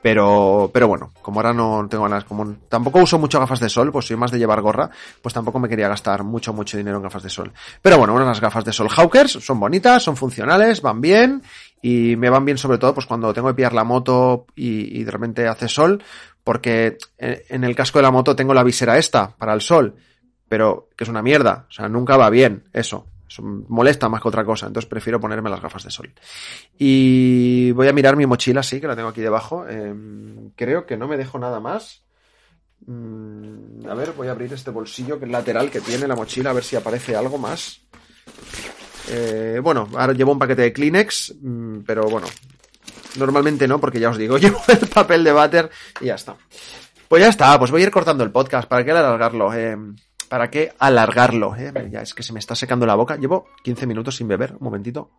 pero, 0.04 0.70
pero 0.74 0.90
bueno, 0.90 1.14
como 1.22 1.40
ahora 1.40 1.54
no 1.54 1.88
tengo 1.90 2.04
ganas, 2.04 2.26
como 2.26 2.56
tampoco 2.68 3.00
uso 3.00 3.18
mucho 3.18 3.40
gafas 3.40 3.62
de 3.62 3.70
sol, 3.70 3.90
pues 3.90 4.06
soy 4.06 4.18
más 4.18 4.32
de 4.32 4.38
llevar 4.38 4.60
gorra, 4.60 4.90
pues 5.22 5.34
tampoco 5.34 5.60
me 5.60 5.70
quería 5.70 5.88
gastar 5.88 6.26
mucho, 6.26 6.52
mucho 6.52 6.76
dinero 6.76 6.98
en 6.98 7.04
gafas 7.04 7.24
de 7.24 7.30
sol. 7.30 7.54
Pero 7.82 7.98
bueno, 7.98 8.14
unas 8.14 8.42
gafas 8.42 8.66
de 8.66 8.74
sol 8.74 8.90
Hawkers 8.90 9.32
son 9.32 9.62
bonitas, 9.62 10.04
son 10.04 10.18
funcionales, 10.18 10.82
van 10.82 11.00
bien, 11.00 11.42
y 11.84 12.16
me 12.16 12.32
van 12.32 12.46
bien 12.46 12.58
sobre 12.58 12.80
todo 12.80 12.96
pues 12.96 13.06
cuando 13.06 13.32
tengo 13.34 13.50
que 13.50 13.54
pillar 13.54 13.74
la 13.74 13.84
moto 13.84 14.48
y, 14.56 15.04
de 15.04 15.12
repente 15.12 15.48
hace 15.48 15.68
sol, 15.68 16.02
porque 16.44 16.98
en 17.20 17.64
el 17.64 17.76
casco 17.76 18.00
de 18.00 18.04
la 18.04 18.12
moto 18.12 18.36
tengo 18.36 18.56
la 18.56 18.64
visera 18.64 18.98
esta 18.98 19.36
para 19.36 19.54
el 19.54 19.62
sol, 19.62 19.96
pero 20.50 20.90
que 20.98 21.04
es 21.04 21.10
una 21.10 21.22
mierda, 21.22 21.68
o 21.70 21.72
sea, 21.72 21.90
nunca 21.90 22.18
va 22.18 22.32
bien 22.32 22.64
eso 22.74 23.06
molesta 23.42 24.10
más 24.10 24.22
que 24.22 24.28
otra 24.28 24.46
cosa, 24.46 24.68
entonces 24.68 24.90
prefiero 24.90 25.20
ponerme 25.20 25.50
las 25.50 25.62
gafas 25.62 25.84
de 25.84 25.92
sol. 25.92 26.14
Y 26.78 27.72
voy 27.72 27.88
a 27.88 27.94
mirar 27.94 28.16
mi 28.16 28.26
mochila, 28.26 28.64
sí, 28.64 28.80
que 28.80 28.88
la 28.88 28.96
tengo 28.96 29.10
aquí 29.10 29.22
debajo. 29.22 29.68
Em, 29.68 30.52
creo 30.56 30.86
que 30.86 30.98
no 30.98 31.08
me 31.08 31.18
dejo 31.18 31.40
nada 31.40 31.60
más. 31.60 32.04
Mm, 32.86 33.88
a 33.90 33.94
ver, 33.96 34.12
voy 34.12 34.28
a 34.28 34.32
abrir 34.32 34.54
este 34.54 34.72
bolsillo 34.72 35.18
que 35.18 35.26
es 35.26 35.32
lateral 35.32 35.72
que 35.72 35.82
tiene 35.82 36.08
la 36.08 36.16
mochila, 36.16 36.52
a 36.52 36.54
ver 36.54 36.64
si 36.64 36.76
aparece 36.76 37.16
algo 37.16 37.38
más. 37.38 37.82
Eh, 39.10 39.60
bueno, 39.62 39.90
ahora 39.96 40.14
llevo 40.14 40.32
un 40.32 40.40
paquete 40.40 40.64
de 40.64 40.74
Kleenex, 40.74 41.36
mm, 41.42 41.80
pero 41.86 42.04
bueno, 42.10 42.28
normalmente 43.18 43.68
no, 43.68 43.80
porque 43.80 44.00
ya 44.00 44.10
os 44.10 44.18
digo, 44.18 44.38
llevo 44.40 44.62
el 44.68 44.88
papel 44.88 45.24
de 45.24 45.32
váter 45.32 45.70
y 46.02 46.06
ya 46.06 46.16
está. 46.16 46.36
Pues 47.08 47.22
ya 47.22 47.30
está, 47.30 47.58
pues 47.60 47.72
voy 47.72 47.82
a 47.82 47.86
ir 47.86 47.92
cortando 47.92 48.24
el 48.24 48.32
podcast, 48.32 48.68
¿para 48.68 48.84
qué 48.84 48.92
alargarlo? 48.92 49.54
Eh, 49.54 49.78
¿Para 50.34 50.50
qué 50.50 50.74
alargarlo? 50.80 51.56
Eh? 51.56 51.72
Ya 51.92 52.02
es 52.02 52.16
que 52.16 52.24
se 52.24 52.34
me 52.34 52.40
está 52.40 52.56
secando 52.56 52.88
la 52.88 52.96
boca. 52.96 53.18
Llevo 53.18 53.46
15 53.64 53.86
minutos 53.86 54.16
sin 54.16 54.28
beber. 54.28 54.54
Un 54.54 54.64
momentito. 54.64 55.12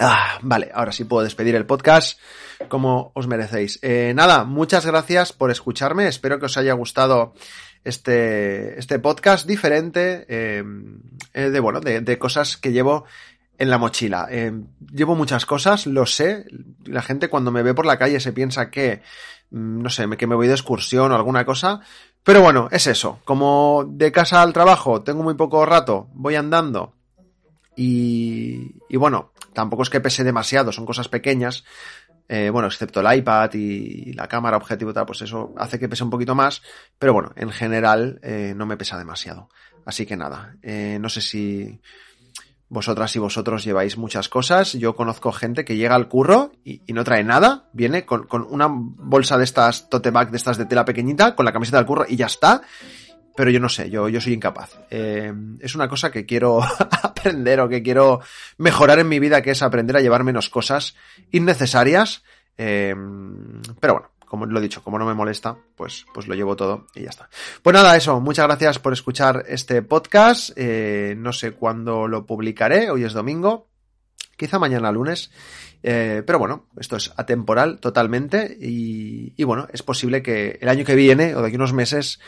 Ah, 0.00 0.38
vale, 0.42 0.70
ahora 0.74 0.92
sí 0.92 1.04
puedo 1.04 1.22
despedir 1.22 1.54
el 1.54 1.66
podcast 1.66 2.18
como 2.68 3.12
os 3.14 3.26
merecéis. 3.26 3.78
Eh, 3.82 4.12
nada, 4.14 4.44
muchas 4.44 4.86
gracias 4.86 5.32
por 5.32 5.50
escucharme. 5.50 6.06
Espero 6.06 6.38
que 6.38 6.46
os 6.46 6.56
haya 6.56 6.72
gustado 6.72 7.34
este, 7.84 8.78
este 8.78 8.98
podcast 8.98 9.46
diferente 9.46 10.24
eh, 10.28 10.64
eh, 11.34 11.50
de, 11.50 11.60
bueno, 11.60 11.80
de, 11.80 12.18
cosas 12.18 12.56
que 12.56 12.72
llevo 12.72 13.04
en 13.58 13.70
la 13.70 13.78
mochila. 13.78 14.28
llevo 14.92 15.14
muchas 15.14 15.46
cosas, 15.46 15.86
lo 15.86 16.06
sé. 16.06 16.46
La 16.84 17.02
gente 17.02 17.28
cuando 17.28 17.52
me 17.52 17.62
ve 17.62 17.74
por 17.74 17.86
la 17.86 17.98
calle 17.98 18.18
se 18.18 18.32
piensa 18.32 18.70
que, 18.70 19.02
mm, 19.50 19.82
no 19.82 19.90
sé, 19.90 20.08
que 20.16 20.26
me 20.26 20.34
voy 20.34 20.48
de 20.48 20.54
excursión 20.54 21.12
o 21.12 21.14
alguna 21.14 21.44
cosa. 21.44 21.80
Pero 22.22 22.40
bueno, 22.40 22.68
es 22.70 22.86
eso. 22.86 23.20
Como 23.24 23.84
de 23.86 24.10
casa 24.10 24.42
al 24.42 24.52
trabajo 24.52 25.02
tengo 25.02 25.22
muy 25.22 25.34
poco 25.34 25.66
rato, 25.66 26.08
voy 26.14 26.36
andando. 26.36 26.94
Y, 27.76 28.76
y 28.88 28.96
bueno, 28.96 29.32
tampoco 29.52 29.82
es 29.82 29.90
que 29.90 30.00
pese 30.00 30.24
demasiado, 30.24 30.72
son 30.72 30.86
cosas 30.86 31.08
pequeñas. 31.08 31.64
Eh, 32.28 32.50
bueno, 32.50 32.68
excepto 32.68 33.00
el 33.00 33.18
iPad 33.18 33.50
y 33.54 34.12
la 34.14 34.26
cámara 34.26 34.56
objetivo 34.56 34.94
tal, 34.94 35.04
pues 35.04 35.20
eso 35.22 35.52
hace 35.58 35.78
que 35.78 35.88
pese 35.88 36.04
un 36.04 36.10
poquito 36.10 36.34
más. 36.34 36.62
Pero 36.98 37.12
bueno, 37.12 37.32
en 37.36 37.50
general 37.50 38.20
eh, 38.22 38.54
no 38.56 38.64
me 38.64 38.76
pesa 38.76 38.96
demasiado. 38.96 39.48
Así 39.84 40.06
que 40.06 40.16
nada, 40.16 40.56
eh, 40.62 40.98
no 41.00 41.08
sé 41.08 41.20
si 41.20 41.80
vosotras 42.68 43.14
y 43.16 43.18
vosotros 43.18 43.64
lleváis 43.64 43.98
muchas 43.98 44.30
cosas. 44.30 44.72
Yo 44.72 44.96
conozco 44.96 45.30
gente 45.30 45.64
que 45.64 45.76
llega 45.76 45.94
al 45.94 46.08
curro 46.08 46.52
y, 46.64 46.80
no 46.94 47.04
trae 47.04 47.22
nada. 47.22 47.68
Viene 47.74 48.06
con, 48.06 48.26
una 48.48 48.68
bolsa 48.70 49.36
de 49.36 49.44
estas 49.44 49.90
tote 49.90 50.10
bag, 50.10 50.30
de 50.30 50.38
estas 50.38 50.56
de 50.56 50.64
tela 50.64 50.86
pequeñita, 50.86 51.34
con 51.36 51.44
la 51.44 51.52
camiseta 51.52 51.76
del 51.76 51.86
curro 51.86 52.06
y 52.08 52.16
ya 52.16 52.26
está. 52.26 52.62
Pero 53.34 53.50
yo 53.50 53.60
no 53.60 53.68
sé, 53.68 53.88
yo, 53.90 54.08
yo 54.08 54.20
soy 54.20 54.34
incapaz. 54.34 54.78
Eh, 54.90 55.32
es 55.60 55.74
una 55.74 55.88
cosa 55.88 56.10
que 56.10 56.26
quiero 56.26 56.60
aprender 57.02 57.60
o 57.60 57.68
que 57.68 57.82
quiero 57.82 58.20
mejorar 58.58 58.98
en 58.98 59.08
mi 59.08 59.18
vida, 59.18 59.42
que 59.42 59.52
es 59.52 59.62
aprender 59.62 59.96
a 59.96 60.00
llevar 60.00 60.24
menos 60.24 60.50
cosas 60.50 60.94
innecesarias. 61.30 62.22
Eh, 62.58 62.94
pero 63.80 63.94
bueno, 63.94 64.10
como 64.32 64.46
lo 64.46 64.58
he 64.60 64.62
dicho, 64.62 64.82
como 64.82 64.98
no 64.98 65.04
me 65.04 65.12
molesta, 65.12 65.58
pues, 65.76 66.06
pues 66.14 66.26
lo 66.26 66.34
llevo 66.34 66.56
todo 66.56 66.86
y 66.94 67.02
ya 67.02 67.10
está. 67.10 67.28
Pues 67.62 67.74
nada, 67.74 67.94
eso, 67.98 68.18
muchas 68.18 68.46
gracias 68.46 68.78
por 68.78 68.94
escuchar 68.94 69.44
este 69.46 69.82
podcast. 69.82 70.52
Eh, 70.56 71.14
no 71.18 71.34
sé 71.34 71.52
cuándo 71.52 72.08
lo 72.08 72.24
publicaré, 72.24 72.88
hoy 72.88 73.04
es 73.04 73.12
domingo, 73.12 73.68
quizá 74.38 74.58
mañana 74.58 74.90
lunes. 74.90 75.30
Eh, 75.82 76.22
pero 76.24 76.38
bueno, 76.38 76.66
esto 76.78 76.96
es 76.96 77.12
atemporal 77.14 77.78
totalmente 77.78 78.56
y, 78.58 79.34
y, 79.36 79.44
bueno, 79.44 79.68
es 79.70 79.82
posible 79.82 80.22
que 80.22 80.58
el 80.62 80.70
año 80.70 80.86
que 80.86 80.94
viene 80.94 81.34
o 81.34 81.42
de 81.42 81.48
aquí 81.48 81.56
unos 81.56 81.74
meses 81.74 82.18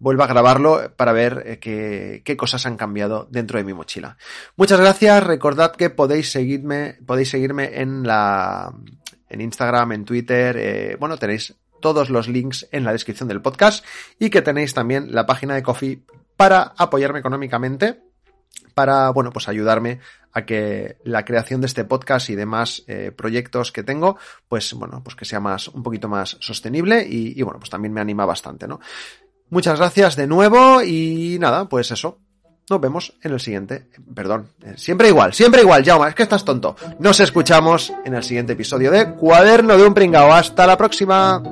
vuelva 0.00 0.24
a 0.24 0.28
grabarlo 0.28 0.92
para 0.96 1.12
ver 1.12 1.44
eh, 1.46 1.58
qué, 1.60 2.22
qué, 2.24 2.36
cosas 2.36 2.66
han 2.66 2.76
cambiado 2.76 3.28
dentro 3.30 3.58
de 3.58 3.64
mi 3.64 3.74
mochila. 3.74 4.16
Muchas 4.56 4.80
gracias, 4.80 5.22
recordad 5.22 5.76
que 5.76 5.90
podéis 5.90 6.32
seguirme, 6.32 6.98
podéis 7.06 7.30
seguirme 7.30 7.80
en 7.80 8.04
la, 8.04 8.74
en 9.28 9.40
Instagram, 9.40 9.92
en 9.92 10.04
Twitter, 10.04 10.56
eh, 10.58 10.96
bueno, 10.98 11.16
tenéis 11.16 11.54
todos 11.80 12.10
los 12.10 12.28
links 12.28 12.68
en 12.72 12.84
la 12.84 12.92
descripción 12.92 13.28
del 13.28 13.40
podcast 13.40 13.84
y 14.18 14.30
que 14.30 14.42
tenéis 14.42 14.74
también 14.74 15.14
la 15.14 15.26
página 15.26 15.54
de 15.54 15.62
Coffee 15.62 16.02
para 16.36 16.74
apoyarme 16.76 17.20
económicamente, 17.20 18.02
para, 18.74 19.10
bueno, 19.10 19.30
pues 19.30 19.48
ayudarme 19.48 20.00
a 20.32 20.44
que 20.44 20.96
la 21.04 21.24
creación 21.24 21.60
de 21.60 21.66
este 21.66 21.84
podcast 21.84 22.30
y 22.30 22.34
demás 22.34 22.84
eh, 22.86 23.12
proyectos 23.12 23.72
que 23.72 23.82
tengo, 23.82 24.16
pues 24.48 24.72
bueno, 24.74 25.02
pues 25.02 25.16
que 25.16 25.24
sea 25.24 25.40
más, 25.40 25.68
un 25.68 25.82
poquito 25.82 26.08
más 26.08 26.36
sostenible 26.40 27.06
y, 27.06 27.38
y 27.38 27.42
bueno, 27.42 27.58
pues 27.58 27.70
también 27.70 27.92
me 27.92 28.00
anima 28.00 28.24
bastante, 28.24 28.68
¿no? 28.68 28.80
Muchas 29.50 29.78
gracias 29.78 30.16
de 30.16 30.26
nuevo 30.26 30.82
y 30.82 31.36
nada, 31.40 31.68
pues 31.68 31.90
eso. 31.90 32.18
Nos 32.70 32.80
vemos 32.80 33.12
en 33.22 33.32
el 33.32 33.40
siguiente. 33.40 33.88
Perdón. 34.14 34.50
Eh, 34.64 34.74
siempre 34.76 35.08
igual, 35.08 35.34
siempre 35.34 35.62
igual, 35.62 35.84
Jaume. 35.84 36.08
Es 36.08 36.14
que 36.14 36.22
estás 36.22 36.44
tonto. 36.44 36.76
Nos 37.00 37.18
escuchamos 37.18 37.92
en 38.04 38.14
el 38.14 38.22
siguiente 38.22 38.52
episodio 38.52 38.92
de 38.92 39.12
Cuaderno 39.14 39.76
de 39.76 39.84
un 39.84 39.92
Pringao. 39.92 40.32
Hasta 40.32 40.68
la 40.68 40.76
próxima. 40.76 41.42